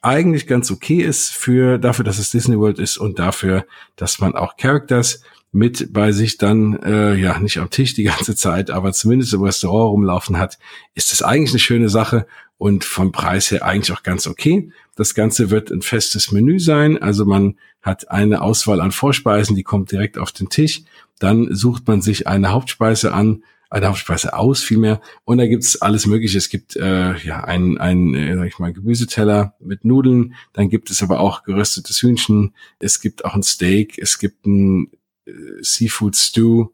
eigentlich 0.00 0.46
ganz 0.46 0.70
okay 0.70 1.02
ist 1.02 1.28
für 1.34 1.76
dafür, 1.76 2.06
dass 2.06 2.18
es 2.18 2.30
Disney 2.30 2.58
World 2.58 2.78
ist 2.78 2.96
und 2.96 3.18
dafür, 3.18 3.66
dass 3.96 4.20
man 4.20 4.34
auch 4.34 4.56
Characters 4.56 5.22
mit 5.52 5.92
bei 5.92 6.12
sich 6.12 6.38
dann 6.38 6.78
äh, 6.82 7.14
ja 7.16 7.38
nicht 7.38 7.58
am 7.58 7.68
Tisch 7.68 7.92
die 7.92 8.04
ganze 8.04 8.36
Zeit, 8.36 8.70
aber 8.70 8.94
zumindest 8.94 9.34
im 9.34 9.42
Restaurant 9.42 9.92
rumlaufen 9.92 10.38
hat, 10.38 10.58
ist 10.94 11.12
das 11.12 11.20
eigentlich 11.20 11.50
eine 11.50 11.58
schöne 11.58 11.88
Sache 11.90 12.26
und 12.56 12.84
vom 12.84 13.12
Preis 13.12 13.50
her 13.50 13.66
eigentlich 13.66 13.94
auch 13.94 14.02
ganz 14.02 14.26
okay. 14.26 14.72
Das 14.96 15.14
Ganze 15.14 15.50
wird 15.50 15.70
ein 15.70 15.82
festes 15.82 16.32
Menü 16.32 16.58
sein, 16.58 16.96
also 16.96 17.26
man 17.26 17.58
hat 17.82 18.10
eine 18.10 18.40
Auswahl 18.40 18.80
an 18.80 18.92
Vorspeisen, 18.92 19.56
die 19.56 19.62
kommt 19.62 19.92
direkt 19.92 20.16
auf 20.16 20.32
den 20.32 20.48
Tisch. 20.48 20.84
Dann 21.18 21.54
sucht 21.54 21.86
man 21.86 22.00
sich 22.00 22.26
eine 22.26 22.50
Hauptspeise 22.50 23.12
an 23.12 23.42
äh, 23.70 23.80
der 23.80 23.90
Hauptspeise 23.90 24.34
aus 24.34 24.62
vielmehr. 24.62 25.00
Und 25.24 25.38
da 25.38 25.46
gibt's 25.46 25.80
alles 25.80 26.06
Mögliche. 26.06 26.38
Es 26.38 26.48
gibt 26.48 26.76
äh, 26.76 27.16
ja 27.18 27.44
einen, 27.44 27.78
einen 27.78 28.14
äh, 28.14 28.34
sag 28.36 28.46
ich 28.46 28.58
mal, 28.58 28.72
Gemüseteller 28.72 29.54
mit 29.60 29.84
Nudeln. 29.84 30.34
Dann 30.52 30.68
gibt 30.68 30.90
es 30.90 31.02
aber 31.02 31.20
auch 31.20 31.42
geröstetes 31.42 32.00
Hühnchen. 32.02 32.54
Es 32.78 33.00
gibt 33.00 33.24
auch 33.24 33.34
ein 33.34 33.42
Steak. 33.42 33.98
Es 33.98 34.18
gibt 34.18 34.46
ein 34.46 34.90
äh, 35.26 35.32
Seafood 35.60 36.16
Stew. 36.16 36.68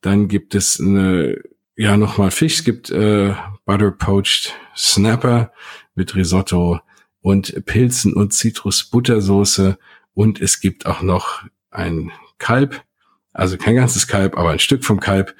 Dann 0.00 0.28
gibt 0.28 0.54
es 0.54 0.80
eine, 0.80 1.40
ja 1.76 1.96
nochmal 1.96 2.30
Fisch. 2.30 2.58
Es 2.58 2.64
gibt 2.64 2.90
äh, 2.90 3.34
Butter 3.64 3.92
Poached 3.92 4.54
Snapper 4.76 5.52
mit 5.94 6.14
Risotto 6.14 6.80
und 7.20 7.64
Pilzen 7.64 8.12
und 8.12 8.34
Zitrusbuttersoße. 8.34 9.78
Und 10.14 10.40
es 10.40 10.60
gibt 10.60 10.86
auch 10.86 11.02
noch 11.02 11.44
ein 11.70 12.12
Kalb. 12.38 12.82
Also 13.32 13.56
kein 13.56 13.74
ganzes 13.74 14.06
Kalb, 14.06 14.36
aber 14.36 14.50
ein 14.50 14.58
Stück 14.58 14.84
vom 14.84 15.00
Kalb 15.00 15.34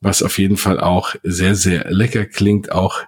was 0.00 0.22
auf 0.22 0.38
jeden 0.38 0.56
Fall 0.56 0.80
auch 0.80 1.14
sehr, 1.22 1.54
sehr 1.54 1.90
lecker 1.90 2.24
klingt, 2.24 2.72
auch 2.72 3.00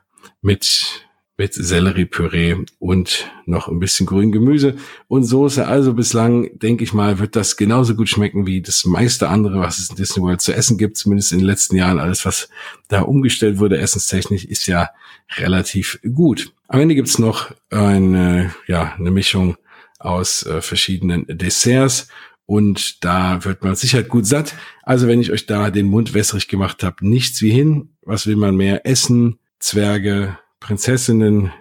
mit 0.43 1.07
mit 1.41 1.55
Selleriepüree 1.55 2.55
und 2.79 3.31
noch 3.47 3.69
ein 3.69 3.81
bisschen 3.81 4.05
grünem 4.05 4.31
Gemüse 4.31 4.77
und 5.09 5.25
Soße. 5.25 5.67
Also 5.67 5.95
bislang, 5.95 6.59
denke 6.59 6.85
ich 6.85 6.93
mal, 6.93 7.19
wird 7.19 7.35
das 7.35 7.57
genauso 7.57 7.95
gut 7.95 8.11
schmecken 8.11 8.47
wie 8.47 8.61
das 8.61 8.85
meiste 8.85 9.31
andere, 9.31 9.59
was 9.59 9.79
es 9.79 9.89
in 9.89 9.97
Disney 9.97 10.23
World 10.23 10.43
zu 10.43 10.53
essen 10.53 10.77
gibt. 10.77 10.99
Zumindest 10.99 11.33
in 11.33 11.39
den 11.39 11.47
letzten 11.47 11.77
Jahren. 11.77 11.99
Alles, 11.99 12.27
was 12.27 12.51
da 12.89 13.01
umgestellt 13.01 13.59
wurde, 13.59 13.79
essenstechnisch, 13.79 14.45
ist 14.45 14.67
ja 14.67 14.91
relativ 15.39 15.99
gut. 16.15 16.53
Am 16.69 16.81
Ende 16.81 16.95
gibt's 16.95 17.19
noch 17.19 17.51
eine, 17.71 18.55
ja, 18.67 18.93
eine 18.99 19.11
Mischung 19.11 19.57
aus 19.99 20.45
äh, 20.45 20.61
verschiedenen 20.61 21.25
Desserts 21.27 22.09
und 22.51 23.05
da 23.05 23.45
wird 23.45 23.63
man 23.63 23.77
sicher 23.77 24.03
gut 24.03 24.27
satt. 24.27 24.57
Also 24.83 25.07
wenn 25.07 25.21
ich 25.21 25.31
euch 25.31 25.47
da 25.47 25.71
den 25.71 25.87
Mund 25.87 26.15
wässrig 26.15 26.49
gemacht 26.49 26.83
habe, 26.83 27.09
nichts 27.09 27.41
wie 27.43 27.53
hin. 27.53 27.91
Was 28.03 28.27
will 28.27 28.35
man 28.35 28.57
mehr? 28.57 28.85
Essen, 28.85 29.39
Zwerge, 29.61 30.37
Prinzessinnen, 30.59 31.53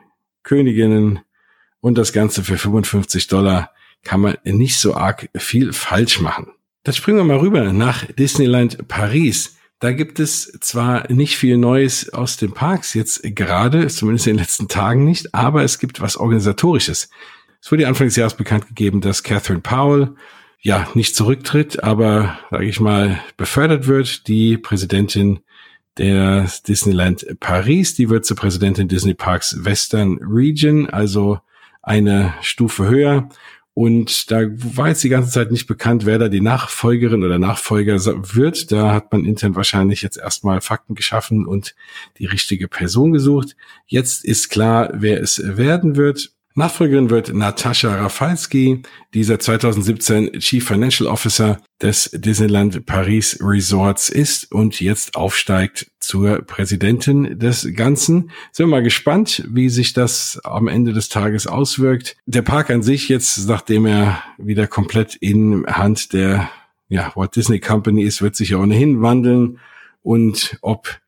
Königinnen 0.41 1.19
und 1.79 1.99
das 1.99 2.11
Ganze 2.11 2.43
für 2.43 2.57
55 2.57 3.27
Dollar 3.27 3.69
kann 4.03 4.19
man 4.19 4.37
nicht 4.43 4.79
so 4.79 4.95
arg 4.95 5.29
viel 5.37 5.73
falsch 5.73 6.21
machen. 6.21 6.47
Dann 6.81 6.95
springen 6.95 7.19
wir 7.19 7.23
mal 7.23 7.37
rüber 7.37 7.71
nach 7.71 8.05
Disneyland 8.05 8.87
Paris. 8.87 9.57
Da 9.77 9.91
gibt 9.91 10.19
es 10.19 10.57
zwar 10.59 11.11
nicht 11.11 11.37
viel 11.37 11.57
Neues 11.57 12.11
aus 12.15 12.37
den 12.37 12.53
Parks 12.53 12.95
jetzt 12.95 13.21
gerade, 13.35 13.89
zumindest 13.89 14.25
in 14.25 14.37
den 14.37 14.41
letzten 14.41 14.67
Tagen 14.67 15.05
nicht, 15.05 15.35
aber 15.35 15.63
es 15.63 15.77
gibt 15.77 16.01
was 16.01 16.17
Organisatorisches. 16.17 17.11
Es 17.61 17.71
wurde 17.71 17.87
Anfang 17.87 18.07
des 18.07 18.15
Jahres 18.15 18.33
bekannt 18.33 18.67
gegeben, 18.67 19.01
dass 19.01 19.21
Catherine 19.21 19.61
Powell 19.61 20.15
ja 20.61 20.87
nicht 20.93 21.15
zurücktritt, 21.15 21.83
aber 21.83 22.37
sage 22.51 22.65
ich 22.65 22.79
mal 22.79 23.19
befördert 23.37 23.87
wird. 23.87 24.27
Die 24.27 24.57
Präsidentin 24.57 25.39
der 25.97 26.49
Disneyland 26.67 27.25
Paris, 27.39 27.95
die 27.95 28.09
wird 28.09 28.25
zur 28.25 28.37
Präsidentin 28.37 28.87
Disney 28.87 29.13
Parks 29.13 29.63
Western 29.63 30.17
Region, 30.21 30.89
also 30.89 31.39
eine 31.81 32.33
Stufe 32.41 32.87
höher. 32.87 33.29
Und 33.73 34.29
da 34.29 34.41
war 34.75 34.89
jetzt 34.89 35.03
die 35.05 35.09
ganze 35.09 35.31
Zeit 35.31 35.51
nicht 35.51 35.65
bekannt, 35.67 36.05
wer 36.05 36.19
da 36.19 36.27
die 36.27 36.41
Nachfolgerin 36.41 37.23
oder 37.23 37.39
Nachfolger 37.39 37.97
wird. 37.97 38.73
Da 38.73 38.93
hat 38.93 39.11
man 39.13 39.23
intern 39.23 39.55
wahrscheinlich 39.55 40.01
jetzt 40.01 40.17
erstmal 40.17 40.59
Fakten 40.59 40.95
geschaffen 40.95 41.45
und 41.45 41.75
die 42.17 42.25
richtige 42.25 42.67
Person 42.67 43.13
gesucht. 43.13 43.55
Jetzt 43.87 44.25
ist 44.25 44.49
klar, 44.49 44.89
wer 44.93 45.21
es 45.21 45.41
werden 45.45 45.95
wird. 45.95 46.33
Nachfolgerin 46.59 47.09
wird 47.09 47.33
Natascha 47.33 47.95
Rafalski, 47.95 48.81
dieser 49.13 49.39
2017 49.39 50.39
Chief 50.39 50.67
Financial 50.67 51.07
Officer 51.07 51.61
des 51.81 52.11
Disneyland 52.13 52.85
Paris 52.85 53.39
Resorts 53.41 54.09
ist 54.09 54.51
und 54.51 54.81
jetzt 54.81 55.15
aufsteigt 55.15 55.89
zur 56.01 56.41
Präsidentin 56.41 57.39
des 57.39 57.73
Ganzen. 57.75 58.31
Sind 58.51 58.65
wir 58.65 58.71
mal 58.71 58.83
gespannt, 58.83 59.47
wie 59.49 59.69
sich 59.69 59.93
das 59.93 60.41
am 60.43 60.67
Ende 60.67 60.91
des 60.91 61.07
Tages 61.07 61.47
auswirkt. 61.47 62.17
Der 62.25 62.41
Park 62.41 62.71
an 62.71 62.83
sich 62.83 63.07
jetzt, 63.07 63.47
nachdem 63.47 63.85
er 63.85 64.21
wieder 64.37 64.67
komplett 64.67 65.15
in 65.15 65.65
Hand 65.65 66.11
der 66.11 66.49
ja, 66.89 67.13
Walt 67.15 67.37
Disney 67.37 67.61
Company 67.61 68.03
ist, 68.03 68.21
wird 68.21 68.35
sich 68.35 68.49
ja 68.49 68.57
ohnehin 68.57 69.01
wandeln 69.01 69.59
und 70.03 70.57
ob 70.61 70.99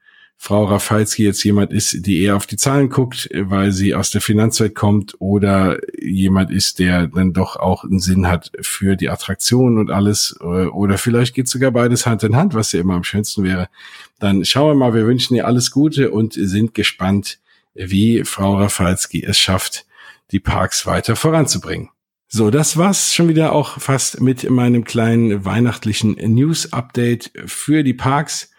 Frau 0.43 0.63
Rafalski 0.63 1.23
jetzt 1.23 1.43
jemand 1.43 1.71
ist, 1.71 2.03
die 2.07 2.23
eher 2.23 2.35
auf 2.35 2.47
die 2.47 2.57
Zahlen 2.57 2.89
guckt, 2.89 3.29
weil 3.31 3.71
sie 3.71 3.93
aus 3.93 4.09
der 4.09 4.21
Finanzwelt 4.21 4.73
kommt 4.73 5.13
oder 5.19 5.77
jemand 6.01 6.49
ist, 6.49 6.79
der 6.79 7.05
dann 7.05 7.31
doch 7.31 7.57
auch 7.57 7.83
einen 7.83 7.99
Sinn 7.99 8.27
hat 8.27 8.51
für 8.59 8.95
die 8.95 9.09
Attraktion 9.09 9.77
und 9.77 9.91
alles 9.91 10.41
oder 10.41 10.97
vielleicht 10.97 11.35
geht 11.35 11.47
sogar 11.47 11.69
beides 11.69 12.07
Hand 12.07 12.23
in 12.23 12.35
Hand, 12.35 12.55
was 12.55 12.71
ja 12.71 12.79
immer 12.79 12.95
am 12.95 13.03
schönsten 13.03 13.43
wäre. 13.43 13.69
Dann 14.17 14.43
schauen 14.43 14.69
wir 14.69 14.73
mal, 14.73 14.95
wir 14.95 15.05
wünschen 15.05 15.35
ihr 15.35 15.45
alles 15.45 15.69
Gute 15.69 16.09
und 16.09 16.33
sind 16.33 16.73
gespannt, 16.73 17.37
wie 17.75 18.23
Frau 18.23 18.57
Rafalski 18.57 19.23
es 19.23 19.37
schafft, 19.37 19.85
die 20.31 20.39
Parks 20.39 20.87
weiter 20.87 21.15
voranzubringen. 21.15 21.89
So, 22.27 22.49
das 22.49 22.77
war's 22.77 23.13
schon 23.13 23.27
wieder 23.27 23.53
auch 23.53 23.79
fast 23.79 24.21
mit 24.21 24.49
meinem 24.49 24.85
kleinen 24.85 25.45
weihnachtlichen 25.45 26.13
News-Update 26.13 27.31
für 27.45 27.83
die 27.83 27.93
Parks. 27.93 28.50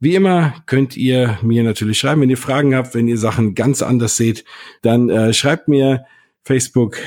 Wie 0.00 0.14
immer 0.14 0.54
könnt 0.66 0.96
ihr 0.96 1.38
mir 1.42 1.64
natürlich 1.64 1.98
schreiben, 1.98 2.20
wenn 2.20 2.30
ihr 2.30 2.36
Fragen 2.36 2.74
habt, 2.74 2.94
wenn 2.94 3.08
ihr 3.08 3.18
Sachen 3.18 3.54
ganz 3.54 3.82
anders 3.82 4.16
seht, 4.16 4.44
dann 4.82 5.10
äh, 5.10 5.32
schreibt 5.32 5.66
mir 5.66 6.04
Facebook 6.44 6.98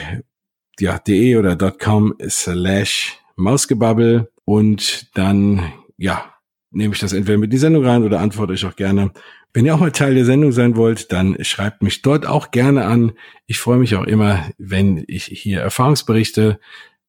ja, 0.79 0.99
de 0.99 1.37
oder 1.37 1.55
.com 1.71 2.13
slash 2.27 3.17
Mausgebabbel 3.35 4.29
und 4.45 5.15
dann 5.15 5.71
ja, 5.97 6.33
nehme 6.71 6.93
ich 6.93 6.99
das 6.99 7.13
entweder 7.13 7.37
mit 7.37 7.53
die 7.53 7.57
Sendung 7.57 7.85
rein 7.85 8.03
oder 8.03 8.19
antworte 8.19 8.53
euch 8.53 8.65
auch 8.65 8.75
gerne. 8.75 9.11
Wenn 9.53 9.65
ihr 9.65 9.75
auch 9.75 9.79
mal 9.79 9.91
Teil 9.91 10.15
der 10.15 10.25
Sendung 10.25 10.51
sein 10.51 10.75
wollt, 10.75 11.11
dann 11.11 11.37
schreibt 11.43 11.83
mich 11.83 12.01
dort 12.01 12.25
auch 12.25 12.51
gerne 12.51 12.85
an. 12.85 13.13
Ich 13.47 13.59
freue 13.59 13.79
mich 13.79 13.95
auch 13.95 14.05
immer, 14.05 14.49
wenn 14.57 15.03
ich 15.07 15.25
hier 15.25 15.59
Erfahrungsberichte 15.59 16.59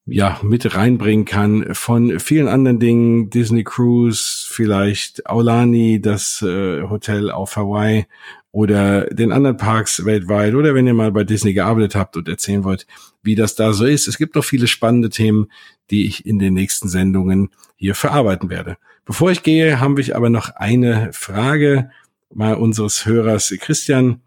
ja 0.06 0.40
mit 0.42 0.74
reinbringen 0.74 1.24
kann 1.24 1.74
von 1.74 2.18
vielen 2.18 2.48
anderen 2.48 2.80
Dingen, 2.80 3.30
Disney 3.30 3.64
Cruise, 3.64 4.46
vielleicht 4.48 5.26
Aulani, 5.26 6.00
das 6.00 6.42
äh, 6.42 6.82
Hotel 6.82 7.30
auf 7.30 7.56
Hawaii 7.56 8.06
oder 8.50 9.06
den 9.06 9.32
anderen 9.32 9.56
Parks 9.56 10.04
weltweit 10.04 10.54
oder 10.54 10.74
wenn 10.74 10.86
ihr 10.86 10.94
mal 10.94 11.12
bei 11.12 11.24
Disney 11.24 11.54
gearbeitet 11.54 11.94
habt 11.94 12.16
und 12.16 12.28
erzählen 12.28 12.64
wollt, 12.64 12.86
wie 13.22 13.34
das 13.34 13.54
da 13.54 13.72
so 13.72 13.86
ist. 13.86 14.08
Es 14.08 14.18
gibt 14.18 14.34
noch 14.34 14.44
viele 14.44 14.66
spannende 14.66 15.08
Themen, 15.08 15.46
die 15.90 16.06
ich 16.06 16.26
in 16.26 16.38
den 16.38 16.54
nächsten 16.54 16.88
Sendungen 16.88 17.50
hier 17.76 17.94
verarbeiten 17.94 18.50
werde. 18.50 18.76
Bevor 19.04 19.30
ich 19.30 19.42
gehe, 19.42 19.80
haben 19.80 19.96
wir 19.96 20.16
aber 20.16 20.30
noch 20.30 20.50
eine 20.50 21.10
Frage 21.12 21.90
mal 22.34 22.54
unseres 22.54 23.06
Hörers 23.06 23.54
Christian 23.60 24.20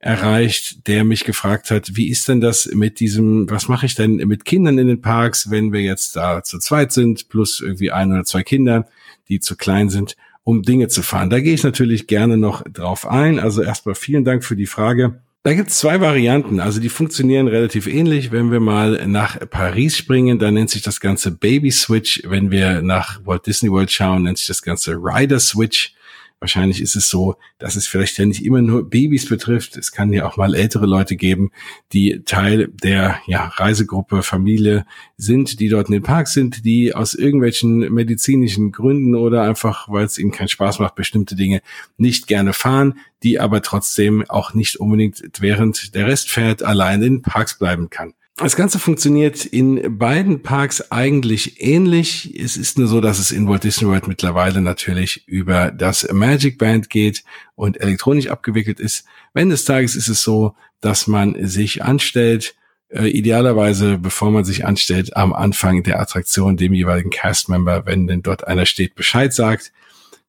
erreicht, 0.00 0.86
der 0.86 1.04
mich 1.04 1.24
gefragt 1.24 1.70
hat, 1.70 1.96
wie 1.96 2.08
ist 2.08 2.28
denn 2.28 2.40
das 2.40 2.66
mit 2.72 3.00
diesem, 3.00 3.50
was 3.50 3.68
mache 3.68 3.86
ich 3.86 3.94
denn 3.94 4.16
mit 4.16 4.44
Kindern 4.44 4.78
in 4.78 4.86
den 4.86 5.02
Parks, 5.02 5.50
wenn 5.50 5.72
wir 5.72 5.82
jetzt 5.82 6.14
da 6.14 6.44
zu 6.44 6.58
zweit 6.58 6.92
sind, 6.92 7.28
plus 7.28 7.60
irgendwie 7.60 7.90
ein 7.90 8.12
oder 8.12 8.24
zwei 8.24 8.42
Kinder, 8.42 8.86
die 9.28 9.40
zu 9.40 9.56
klein 9.56 9.90
sind, 9.90 10.16
um 10.44 10.62
Dinge 10.62 10.88
zu 10.88 11.02
fahren. 11.02 11.30
Da 11.30 11.40
gehe 11.40 11.54
ich 11.54 11.64
natürlich 11.64 12.06
gerne 12.06 12.36
noch 12.36 12.62
drauf 12.62 13.06
ein. 13.06 13.40
Also 13.40 13.62
erstmal 13.62 13.96
vielen 13.96 14.24
Dank 14.24 14.44
für 14.44 14.56
die 14.56 14.66
Frage. 14.66 15.20
Da 15.42 15.54
gibt 15.54 15.70
es 15.70 15.78
zwei 15.78 16.00
Varianten, 16.00 16.60
also 16.60 16.80
die 16.80 16.88
funktionieren 16.88 17.48
relativ 17.48 17.86
ähnlich. 17.86 18.32
Wenn 18.32 18.50
wir 18.50 18.60
mal 18.60 19.06
nach 19.06 19.38
Paris 19.48 19.96
springen, 19.96 20.38
dann 20.38 20.54
nennt 20.54 20.70
sich 20.70 20.82
das 20.82 21.00
Ganze 21.00 21.30
Baby 21.30 21.70
Switch. 21.70 22.22
Wenn 22.26 22.50
wir 22.50 22.82
nach 22.82 23.24
Walt 23.24 23.46
Disney 23.46 23.70
World 23.70 23.90
schauen, 23.90 24.22
nennt 24.22 24.38
sich 24.38 24.48
das 24.48 24.62
Ganze 24.62 24.94
Rider 24.94 25.40
Switch. 25.40 25.94
Wahrscheinlich 26.40 26.80
ist 26.80 26.94
es 26.94 27.10
so, 27.10 27.36
dass 27.58 27.74
es 27.74 27.88
vielleicht 27.88 28.16
ja 28.18 28.24
nicht 28.24 28.44
immer 28.44 28.62
nur 28.62 28.88
Babys 28.88 29.28
betrifft. 29.28 29.76
Es 29.76 29.90
kann 29.90 30.12
ja 30.12 30.24
auch 30.24 30.36
mal 30.36 30.54
ältere 30.54 30.86
Leute 30.86 31.16
geben, 31.16 31.50
die 31.92 32.22
Teil 32.24 32.68
der 32.68 33.20
ja, 33.26 33.48
Reisegruppe, 33.48 34.22
Familie 34.22 34.86
sind, 35.16 35.58
die 35.58 35.68
dort 35.68 35.88
in 35.88 35.94
den 35.94 36.02
Park 36.04 36.28
sind, 36.28 36.64
die 36.64 36.94
aus 36.94 37.14
irgendwelchen 37.14 37.92
medizinischen 37.92 38.70
Gründen 38.70 39.16
oder 39.16 39.42
einfach, 39.42 39.88
weil 39.88 40.04
es 40.04 40.16
ihnen 40.16 40.30
keinen 40.30 40.48
Spaß 40.48 40.78
macht, 40.78 40.94
bestimmte 40.94 41.34
Dinge 41.34 41.60
nicht 41.96 42.28
gerne 42.28 42.52
fahren, 42.52 43.00
die 43.24 43.40
aber 43.40 43.60
trotzdem 43.60 44.24
auch 44.28 44.54
nicht 44.54 44.76
unbedingt 44.76 45.22
während 45.40 45.94
der 45.96 46.06
Rest 46.06 46.30
fährt, 46.30 46.62
allein 46.62 47.02
in 47.02 47.22
Parks 47.22 47.58
bleiben 47.58 47.90
kann. 47.90 48.14
Das 48.40 48.54
Ganze 48.54 48.78
funktioniert 48.78 49.44
in 49.44 49.98
beiden 49.98 50.44
Parks 50.44 50.92
eigentlich 50.92 51.60
ähnlich. 51.60 52.38
Es 52.38 52.56
ist 52.56 52.78
nur 52.78 52.86
so, 52.86 53.00
dass 53.00 53.18
es 53.18 53.32
in 53.32 53.48
Walt 53.48 53.64
Disney 53.64 53.88
World 53.88 54.06
mittlerweile 54.06 54.60
natürlich 54.60 55.26
über 55.26 55.72
das 55.72 56.08
Magic 56.12 56.56
Band 56.56 56.88
geht 56.88 57.24
und 57.56 57.80
elektronisch 57.80 58.28
abgewickelt 58.28 58.78
ist. 58.78 59.04
Wenn 59.34 59.50
des 59.50 59.64
Tages 59.64 59.96
ist 59.96 60.06
es 60.06 60.22
so, 60.22 60.54
dass 60.80 61.08
man 61.08 61.48
sich 61.48 61.82
anstellt, 61.82 62.54
äh, 62.90 63.08
idealerweise, 63.08 63.98
bevor 63.98 64.30
man 64.30 64.44
sich 64.44 64.64
anstellt, 64.64 65.16
am 65.16 65.32
Anfang 65.32 65.82
der 65.82 65.98
Attraktion 65.98 66.56
dem 66.56 66.74
jeweiligen 66.74 67.10
Castmember, 67.10 67.86
wenn 67.86 68.06
denn 68.06 68.22
dort 68.22 68.46
einer 68.46 68.66
steht, 68.66 68.94
Bescheid 68.94 69.34
sagt, 69.34 69.72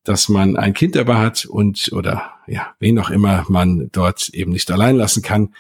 dass 0.04 0.30
man 0.30 0.58
ein 0.58 0.74
Kind 0.74 0.96
dabei 0.96 1.18
hat 1.18 1.46
und 1.46 1.92
oder 1.94 2.32
ja, 2.48 2.74
wen 2.80 2.98
auch 2.98 3.12
immer 3.12 3.46
man 3.50 3.90
dort 3.92 4.30
eben 4.30 4.52
nicht 4.52 4.72
allein 4.72 4.96
lassen 4.96 5.22
kann 5.22 5.54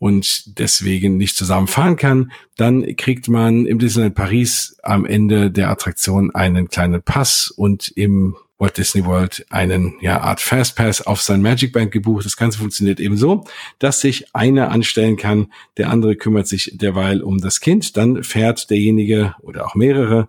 und 0.00 0.58
deswegen 0.58 1.18
nicht 1.18 1.36
zusammen 1.36 1.66
fahren 1.66 1.96
kann, 1.96 2.32
dann 2.56 2.96
kriegt 2.96 3.28
man 3.28 3.66
im 3.66 3.78
Disneyland 3.78 4.14
Paris 4.14 4.78
am 4.82 5.04
Ende 5.04 5.50
der 5.50 5.70
Attraktion 5.70 6.34
einen 6.34 6.68
kleinen 6.68 7.02
Pass 7.02 7.52
und 7.54 7.88
im 7.96 8.34
Walt 8.58 8.78
Disney 8.78 9.04
World 9.04 9.44
einen 9.50 9.94
ja, 10.00 10.20
Art 10.22 10.40
Fastpass 10.40 11.06
auf 11.06 11.20
sein 11.20 11.42
Magic 11.42 11.74
Band 11.74 11.92
gebucht. 11.92 12.24
Das 12.24 12.38
Ganze 12.38 12.58
funktioniert 12.58 12.98
eben 12.98 13.18
so, 13.18 13.44
dass 13.78 14.00
sich 14.00 14.34
einer 14.34 14.70
anstellen 14.70 15.18
kann, 15.18 15.52
der 15.76 15.90
andere 15.90 16.16
kümmert 16.16 16.48
sich 16.48 16.72
derweil 16.74 17.22
um 17.22 17.38
das 17.38 17.60
Kind, 17.60 17.98
dann 17.98 18.24
fährt 18.24 18.70
derjenige 18.70 19.34
oder 19.42 19.66
auch 19.66 19.74
mehrere 19.74 20.28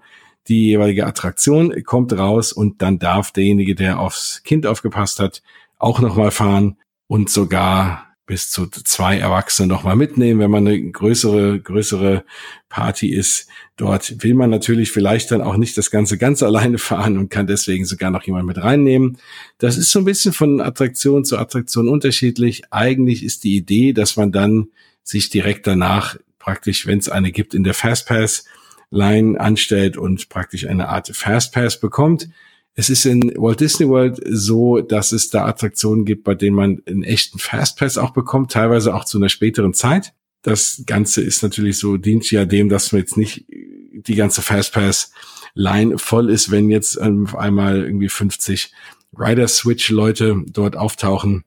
die 0.50 0.66
jeweilige 0.68 1.08
Attraktion, 1.08 1.82
kommt 1.86 2.12
raus 2.12 2.52
und 2.52 2.82
dann 2.82 3.00
darf 3.00 3.32
derjenige, 3.32 3.76
der 3.76 4.00
aufs 4.00 4.44
Kind 4.44 4.66
aufgepasst 4.66 5.20
hat, 5.22 5.42
auch 5.78 6.02
nochmal 6.02 6.32
fahren 6.32 6.78
und 7.08 7.30
sogar 7.30 8.11
bis 8.32 8.50
zu 8.50 8.68
zwei 8.68 9.18
Erwachsene 9.18 9.68
nochmal 9.68 9.98
mitnehmen, 9.98 10.40
wenn 10.40 10.50
man 10.50 10.66
eine 10.66 10.82
größere, 10.90 11.60
größere 11.60 12.24
Party 12.70 13.14
ist. 13.14 13.50
Dort 13.76 14.24
will 14.24 14.36
man 14.36 14.50
natürlich 14.50 14.90
vielleicht 14.90 15.32
dann 15.32 15.42
auch 15.42 15.58
nicht 15.58 15.78
das 15.78 15.92
Ganze 15.92 16.18
ganz 16.18 16.42
alleine 16.42 16.78
fahren 16.78 17.18
und 17.18 17.28
kann 17.28 17.46
deswegen 17.46 17.84
sogar 17.84 18.10
noch 18.10 18.24
jemand 18.24 18.48
mit 18.48 18.58
reinnehmen. 18.58 19.18
Das 19.58 19.78
ist 19.78 19.92
so 19.92 20.00
ein 20.00 20.06
bisschen 20.06 20.32
von 20.32 20.62
Attraktion 20.62 21.26
zu 21.26 21.38
Attraktion 21.38 21.90
unterschiedlich. 21.90 22.64
Eigentlich 22.72 23.26
ist 23.26 23.44
die 23.44 23.58
Idee, 23.58 23.92
dass 23.92 24.16
man 24.16 24.32
dann 24.32 24.70
sich 25.04 25.30
direkt 25.30 25.68
danach 25.68 26.16
praktisch, 26.40 26.88
wenn 26.88 27.00
es 27.00 27.10
eine 27.10 27.34
gibt, 27.34 27.54
in 27.54 27.66
der 27.66 27.74
Fastpass 27.74 28.46
Line 28.92 29.42
anstellt 29.42 29.98
und 29.98 30.30
praktisch 30.30 30.66
eine 30.66 30.88
Art 30.88 31.10
Fastpass 31.14 31.82
bekommt. 31.82 32.30
Es 32.74 32.90
ist 32.90 33.06
in 33.06 33.34
Walt 33.36 33.60
Disney 33.60 33.88
World 33.88 34.22
so, 34.26 34.80
dass 34.80 35.12
es 35.12 35.30
da 35.30 35.46
Attraktionen 35.46 36.06
gibt, 36.06 36.24
bei 36.24 36.36
denen 36.36 36.56
man 36.56 36.82
einen 36.86 37.04
echten 37.04 37.38
Fastpass 37.38 37.98
auch 37.98 38.12
bekommt, 38.12 38.52
teilweise 38.52 38.96
auch 38.96 39.06
zu 39.06 39.18
einer 39.18 39.30
späteren 39.30 39.74
Zeit. 39.74 40.14
Das 40.42 40.84
Ganze 40.86 41.22
ist 41.22 41.44
natürlich 41.44 41.78
so, 41.78 41.98
dient 41.98 42.30
ja 42.32 42.46
dem, 42.46 42.70
dass 42.70 42.92
man 42.92 43.02
jetzt 43.02 43.18
nicht 43.18 43.46
die 43.50 44.16
ganze 44.16 44.42
Fastpass-Line 44.42 45.98
voll 45.98 46.30
ist, 46.30 46.50
wenn 46.50 46.70
jetzt 46.70 47.00
auf 47.00 47.36
einmal 47.36 47.84
irgendwie 47.84 48.10
50 48.10 48.72
Rider-Switch-Leute 49.18 50.44
dort 50.48 50.78
auftauchen. 50.78 51.44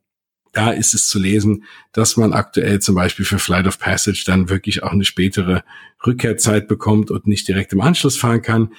Da 0.52 0.70
ist 0.70 0.94
es 0.94 1.08
zu 1.08 1.18
lesen, 1.18 1.64
dass 1.92 2.16
man 2.16 2.32
aktuell 2.32 2.80
zum 2.80 2.94
Beispiel 2.94 3.24
für 3.24 3.40
Flight 3.40 3.66
of 3.66 3.80
Passage 3.80 4.22
dann 4.24 4.50
wirklich 4.50 4.84
auch 4.84 4.92
eine 4.92 5.04
spätere 5.04 5.64
Rückkehrzeit 6.06 6.68
bekommt 6.68 7.10
und 7.10 7.26
nicht 7.26 7.48
direkt 7.48 7.72
im 7.72 7.80
Anschluss 7.80 8.16
fahren 8.16 8.42
kann. 8.42 8.72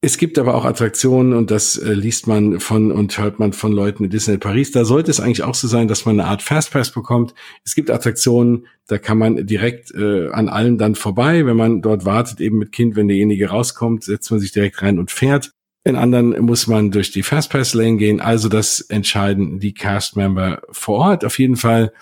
Es 0.00 0.16
gibt 0.16 0.38
aber 0.38 0.54
auch 0.54 0.64
Attraktionen 0.64 1.32
und 1.32 1.50
das 1.50 1.76
äh, 1.76 1.92
liest 1.92 2.28
man 2.28 2.60
von 2.60 2.92
und 2.92 3.18
hört 3.18 3.40
man 3.40 3.52
von 3.52 3.72
Leuten 3.72 4.04
in 4.04 4.10
Disney 4.10 4.38
Paris. 4.38 4.70
Da 4.70 4.84
sollte 4.84 5.10
es 5.10 5.18
eigentlich 5.18 5.42
auch 5.42 5.56
so 5.56 5.66
sein, 5.66 5.88
dass 5.88 6.04
man 6.04 6.20
eine 6.20 6.28
Art 6.28 6.40
Fastpass 6.40 6.92
bekommt. 6.92 7.34
Es 7.64 7.74
gibt 7.74 7.90
Attraktionen, 7.90 8.68
da 8.86 8.98
kann 8.98 9.18
man 9.18 9.44
direkt 9.44 9.92
äh, 9.92 10.28
an 10.28 10.48
allen 10.48 10.78
dann 10.78 10.94
vorbei. 10.94 11.44
Wenn 11.46 11.56
man 11.56 11.82
dort 11.82 12.04
wartet, 12.04 12.40
eben 12.40 12.58
mit 12.58 12.70
Kind, 12.70 12.94
wenn 12.94 13.08
derjenige 13.08 13.48
rauskommt, 13.50 14.04
setzt 14.04 14.30
man 14.30 14.38
sich 14.38 14.52
direkt 14.52 14.82
rein 14.82 15.00
und 15.00 15.10
fährt. 15.10 15.50
In 15.82 15.96
anderen 15.96 16.44
muss 16.44 16.68
man 16.68 16.92
durch 16.92 17.10
die 17.10 17.24
Fastpass 17.24 17.74
Lane 17.74 17.96
gehen. 17.96 18.20
Also 18.20 18.48
das 18.48 18.80
entscheiden 18.80 19.58
die 19.58 19.74
Cast-Member 19.74 20.62
vor 20.70 20.98
Ort. 20.98 21.24
Auf 21.24 21.40
jeden 21.40 21.56
Fall 21.56 21.92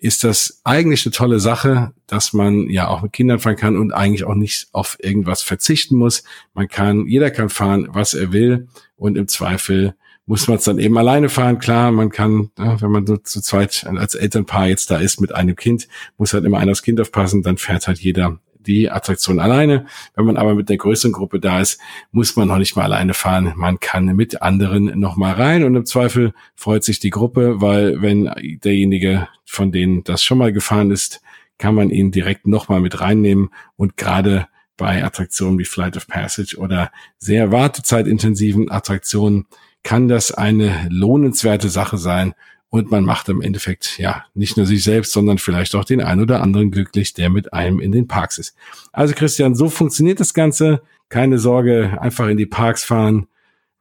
ist 0.00 0.24
das 0.24 0.60
eigentlich 0.64 1.04
eine 1.04 1.12
tolle 1.12 1.40
Sache, 1.40 1.92
dass 2.06 2.32
man 2.32 2.70
ja 2.70 2.88
auch 2.88 3.02
mit 3.02 3.12
Kindern 3.12 3.38
fahren 3.38 3.56
kann 3.56 3.76
und 3.76 3.92
eigentlich 3.92 4.24
auch 4.24 4.34
nicht 4.34 4.68
auf 4.72 4.96
irgendwas 4.98 5.42
verzichten 5.42 5.96
muss. 5.96 6.24
Man 6.54 6.68
kann, 6.68 7.06
jeder 7.06 7.30
kann 7.30 7.50
fahren, 7.50 7.86
was 7.90 8.14
er 8.14 8.32
will 8.32 8.68
und 8.96 9.16
im 9.16 9.28
Zweifel 9.28 9.94
muss 10.24 10.48
man 10.48 10.56
es 10.56 10.64
dann 10.64 10.78
eben 10.78 10.96
alleine 10.96 11.28
fahren. 11.28 11.58
Klar, 11.58 11.92
man 11.92 12.10
kann, 12.10 12.50
ja, 12.58 12.80
wenn 12.80 12.90
man 12.90 13.06
so 13.06 13.18
zu 13.18 13.42
zweit 13.42 13.84
als 13.86 14.14
Elternpaar 14.14 14.68
jetzt 14.68 14.90
da 14.90 14.98
ist 14.98 15.20
mit 15.20 15.34
einem 15.34 15.54
Kind, 15.54 15.86
muss 16.16 16.32
halt 16.32 16.44
immer 16.44 16.58
einer 16.58 16.72
aufs 16.72 16.82
Kind 16.82 17.00
aufpassen, 17.00 17.42
dann 17.42 17.58
fährt 17.58 17.86
halt 17.86 17.98
jeder 17.98 18.38
die 18.66 18.90
Attraktion 18.90 19.38
alleine. 19.38 19.86
Wenn 20.14 20.24
man 20.24 20.36
aber 20.36 20.54
mit 20.54 20.68
der 20.68 20.76
größeren 20.76 21.12
Gruppe 21.12 21.40
da 21.40 21.60
ist, 21.60 21.80
muss 22.12 22.36
man 22.36 22.48
noch 22.48 22.58
nicht 22.58 22.76
mal 22.76 22.84
alleine 22.84 23.14
fahren. 23.14 23.52
Man 23.56 23.80
kann 23.80 24.04
mit 24.16 24.42
anderen 24.42 24.98
noch 24.98 25.16
mal 25.16 25.32
rein 25.32 25.64
und 25.64 25.74
im 25.74 25.86
Zweifel 25.86 26.32
freut 26.54 26.84
sich 26.84 26.98
die 26.98 27.10
Gruppe, 27.10 27.60
weil 27.60 28.02
wenn 28.02 28.30
derjenige 28.62 29.28
von 29.44 29.72
denen 29.72 30.04
das 30.04 30.22
schon 30.22 30.38
mal 30.38 30.52
gefahren 30.52 30.90
ist, 30.90 31.20
kann 31.58 31.74
man 31.74 31.90
ihn 31.90 32.10
direkt 32.10 32.46
noch 32.46 32.68
mal 32.68 32.80
mit 32.80 33.00
reinnehmen 33.00 33.50
und 33.76 33.96
gerade 33.96 34.46
bei 34.76 35.04
Attraktionen 35.04 35.58
wie 35.58 35.66
Flight 35.66 35.96
of 35.96 36.06
Passage 36.06 36.56
oder 36.56 36.90
sehr 37.18 37.52
wartezeitintensiven 37.52 38.70
Attraktionen 38.70 39.46
kann 39.82 40.08
das 40.08 40.32
eine 40.32 40.88
lohnenswerte 40.90 41.68
Sache 41.68 41.98
sein 41.98 42.34
und 42.70 42.90
man 42.90 43.04
macht 43.04 43.28
im 43.28 43.42
Endeffekt 43.42 43.98
ja 43.98 44.24
nicht 44.34 44.56
nur 44.56 44.64
sich 44.64 44.84
selbst, 44.84 45.12
sondern 45.12 45.38
vielleicht 45.38 45.74
auch 45.74 45.84
den 45.84 46.00
einen 46.00 46.22
oder 46.22 46.40
anderen 46.40 46.70
glücklich, 46.70 47.12
der 47.12 47.28
mit 47.28 47.52
einem 47.52 47.80
in 47.80 47.92
den 47.92 48.06
Parks 48.06 48.38
ist. 48.38 48.54
Also 48.92 49.12
Christian, 49.14 49.56
so 49.56 49.68
funktioniert 49.68 50.20
das 50.20 50.34
Ganze. 50.34 50.82
Keine 51.08 51.38
Sorge, 51.38 51.98
einfach 52.00 52.28
in 52.28 52.36
die 52.36 52.46
Parks 52.46 52.84
fahren, 52.84 53.26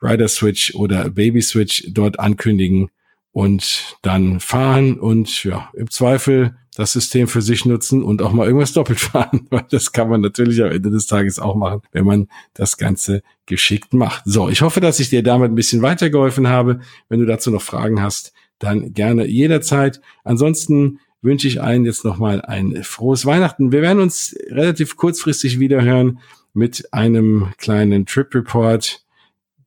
Rider 0.02 0.28
Switch 0.28 0.74
oder 0.74 1.10
Baby 1.10 1.42
Switch 1.42 1.86
dort 1.90 2.20
ankündigen 2.20 2.90
und 3.32 3.98
dann 4.02 4.40
fahren 4.40 5.00
und 5.00 5.44
ja, 5.44 5.70
im 5.74 5.92
Zweifel 5.92 6.56
das 6.76 6.94
System 6.94 7.28
für 7.28 7.42
sich 7.42 7.66
nutzen 7.66 8.04
und 8.04 8.22
auch 8.22 8.32
mal 8.32 8.48
irgendwas 8.48 8.74
doppelt 8.74 9.00
fahren, 9.00 9.48
weil 9.52 9.66
das 9.70 9.92
kann 9.92 10.10
man 10.10 10.22
natürlich 10.22 10.64
am 10.64 10.72
Ende 10.72 10.90
des 10.90 11.06
Tages 11.06 11.38
auch 11.38 11.56
machen, 11.56 11.82
wenn 11.92 12.06
man 12.06 12.28
das 12.54 12.78
Ganze 12.78 13.22
geschickt 13.46 13.94
macht. 13.94 14.24
So, 14.26 14.50
ich 14.50 14.62
hoffe, 14.62 14.80
dass 14.80 15.00
ich 15.00 15.10
dir 15.10 15.22
damit 15.22 15.52
ein 15.52 15.56
bisschen 15.56 15.82
weitergeholfen 15.82 16.48
habe. 16.48 16.80
Wenn 17.08 17.20
du 17.20 17.26
dazu 17.26 17.52
noch 17.52 17.62
Fragen 17.62 18.02
hast, 18.02 18.34
dann 18.60 18.94
gerne 18.94 19.26
jederzeit. 19.26 20.02
Ansonsten 20.24 21.00
wünsche 21.22 21.48
ich 21.48 21.62
allen 21.62 21.86
jetzt 21.86 22.06
nochmal 22.06 22.42
ein 22.42 22.84
frohes 22.84 23.26
Weihnachten. 23.26 23.72
Wir 23.72 23.82
werden 23.82 24.02
uns 24.02 24.36
relativ 24.50 24.96
kurzfristig 24.96 25.60
wieder 25.60 25.82
hören 25.82 26.20
mit 26.54 26.94
einem 26.94 27.50
kleinen 27.58 28.06
Trip 28.06 28.34
Report, 28.34 29.06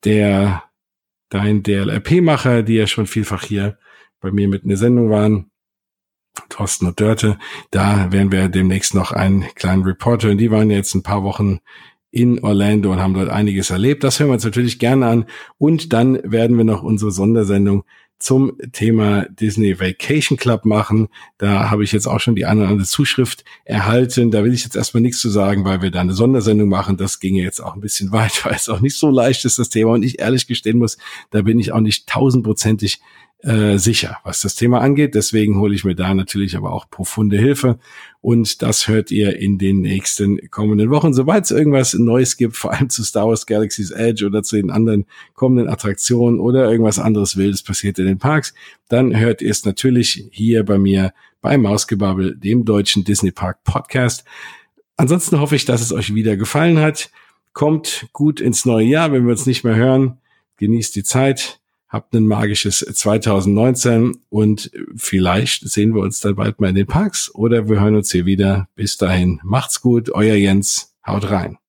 der 0.05 0.63
dein 1.29 1.63
DLRP-Macher, 1.63 2.63
die 2.63 2.75
ja 2.75 2.87
schon 2.87 3.07
vielfach 3.07 3.45
hier 3.45 3.79
bei 4.21 4.31
mir 4.31 4.49
mit 4.49 4.63
in 4.63 4.69
der 4.69 4.79
Sendung 4.79 5.11
waren, 5.11 5.51
Thorsten 6.49 6.87
und 6.87 7.01
Dörte, 7.01 7.39
da 7.71 8.11
werden 8.11 8.33
wir 8.33 8.49
demnächst 8.49 8.95
noch 8.95 9.13
einen 9.13 9.43
kleinen 9.55 9.83
Report 9.83 10.25
hören. 10.25 10.39
Die 10.39 10.51
waren 10.51 10.71
jetzt 10.71 10.95
ein 10.95 11.03
paar 11.03 11.25
Wochen 11.25 11.61
in 12.11 12.43
Orlando 12.43 12.93
und 12.93 13.01
haben 13.01 13.15
dort 13.15 13.31
einiges 13.31 13.71
erlebt. 13.71 14.05
Das 14.05 14.19
hören 14.19 14.29
wir 14.29 14.35
uns 14.35 14.45
natürlich 14.45 14.79
gerne 14.79 15.07
an. 15.07 15.25
Und 15.59 15.93
dann 15.93 16.21
werden 16.25 16.57
wir 16.57 16.65
noch 16.65 16.83
unsere 16.83 17.11
Sondersendung 17.11 17.85
zum 18.23 18.57
Thema 18.73 19.27
Disney 19.29 19.79
Vacation 19.79 20.39
Club 20.39 20.65
machen. 20.65 21.09
Da 21.39 21.71
habe 21.71 21.85
ich 21.85 21.93
jetzt 21.93 22.07
auch 22.07 22.21
schon 22.21 22.37
die 22.37 22.47
eine 22.47 22.61
oder 22.61 22.71
andere 22.71 22.87
Zuschrift 22.87 23.45
erhalten. 23.65 24.31
Da 24.31 24.45
will 24.45 24.55
ich 24.55 24.65
jetzt 24.65 24.77
erstmal 24.77 25.03
nichts 25.03 25.21
zu 25.21 25.29
sagen, 25.29 25.65
weil 25.65 25.83
wir 25.83 25.91
da 25.91 26.01
eine 26.01 26.15
Sondersendung 26.15 26.69
machen. 26.69 26.97
Das 26.97 27.21
ginge 27.21 27.43
jetzt 27.43 27.61
auch 27.61 27.75
ein 27.75 27.81
bisschen 27.81 28.13
weit, 28.13 28.43
weil 28.45 28.55
es 28.55 28.69
auch 28.69 28.81
nicht 28.81 28.97
so 28.97 29.11
leicht 29.11 29.45
ist, 29.45 29.59
das 29.59 29.69
Thema. 29.69 29.93
Und 29.93 30.03
ich 30.03 30.21
ehrlich 30.21 30.47
gestehen 30.47 30.79
muss, 30.79 30.99
da 31.31 31.43
bin 31.43 31.59
ich 31.59 31.73
auch 31.73 31.81
nicht 31.81 32.09
tausendprozentig 32.09 33.01
äh, 33.43 33.77
sicher, 33.77 34.19
was 34.23 34.41
das 34.41 34.55
Thema 34.55 34.81
angeht. 34.81 35.15
Deswegen 35.17 35.59
hole 35.59 35.75
ich 35.75 35.85
mir 35.85 35.97
da 35.97 36.15
natürlich 36.15 36.57
aber 36.57 36.73
auch 36.73 36.89
profunde 36.89 37.37
Hilfe. 37.37 37.79
Und 38.21 38.63
das 38.63 38.87
hört 38.87 39.11
ihr 39.11 39.37
in 39.37 39.59
den 39.59 39.81
nächsten 39.81 40.49
kommenden 40.51 40.91
Wochen. 40.91 41.13
Sobald 41.13 41.45
es 41.45 41.51
irgendwas 41.51 41.95
Neues 41.95 42.37
gibt, 42.37 42.57
vor 42.57 42.73
allem 42.73 42.89
zu 42.89 43.03
Star 43.03 43.27
Wars 43.27 43.47
Galaxy's 43.47 43.91
Edge 43.91 44.25
oder 44.27 44.45
zu 44.45 44.57
den 44.57 44.71
anderen 44.71 45.07
kommenden 45.35 45.69
Attraktionen 45.69 46.39
oder 46.39 46.71
irgendwas 46.71 47.01
anderes 47.01 47.37
Wildes 47.37 47.63
passiert 47.63 47.99
in 47.99 48.07
den 48.07 48.19
Parks, 48.19 48.55
dann 48.89 49.17
hört 49.19 49.43
ihr 49.43 49.51
es 49.51 49.65
natürlich 49.65 50.29
hier 50.31 50.65
bei 50.65 50.79
mir 50.79 51.13
bei 51.41 51.59
Mausgebabbel, 51.59 52.37
dem 52.37 52.65
deutschen 52.65 53.03
Disney 53.03 53.33
Park 53.33 53.65
Podcast. 53.65 54.25
Ansonsten 54.97 55.41
hoffe 55.41 55.57
ich, 55.57 55.65
dass 55.65 55.81
es 55.81 55.93
euch 55.93 56.15
wieder 56.15 56.37
gefallen 56.37 56.79
hat. 56.79 57.11
Kommt 57.55 58.07
gut 58.13 58.41
ins 58.41 58.65
neue 58.65 58.87
Jahr, 58.87 59.11
wenn 59.11 59.25
wir 59.25 59.33
uns 59.33 59.47
nicht 59.47 59.65
mehr 59.65 59.75
hören. 59.75 60.19
Genießt 60.59 60.95
die 60.95 61.03
Zeit 61.03 61.59
habt 61.93 62.15
ein 62.15 62.27
magisches 62.27 62.79
2019 62.79 64.17
und 64.31 64.71
vielleicht 64.97 65.69
sehen 65.69 65.95
wir 65.95 66.01
uns 66.01 66.21
dann 66.21 66.35
bald 66.35 66.59
mal 66.59 66.71
in 66.71 66.75
den 66.75 66.87
Parks 66.87 67.33
oder 67.35 67.69
wir 67.69 67.81
hören 67.81 67.97
uns 67.97 68.11
hier 68.11 68.25
wieder. 68.25 68.67
Bis 68.75 68.97
dahin, 68.97 69.41
macht's 69.45 69.83
gut, 69.83 70.11
euer 70.11 70.35
Jens, 70.35 70.95
haut 71.07 71.31
rein. 71.31 71.59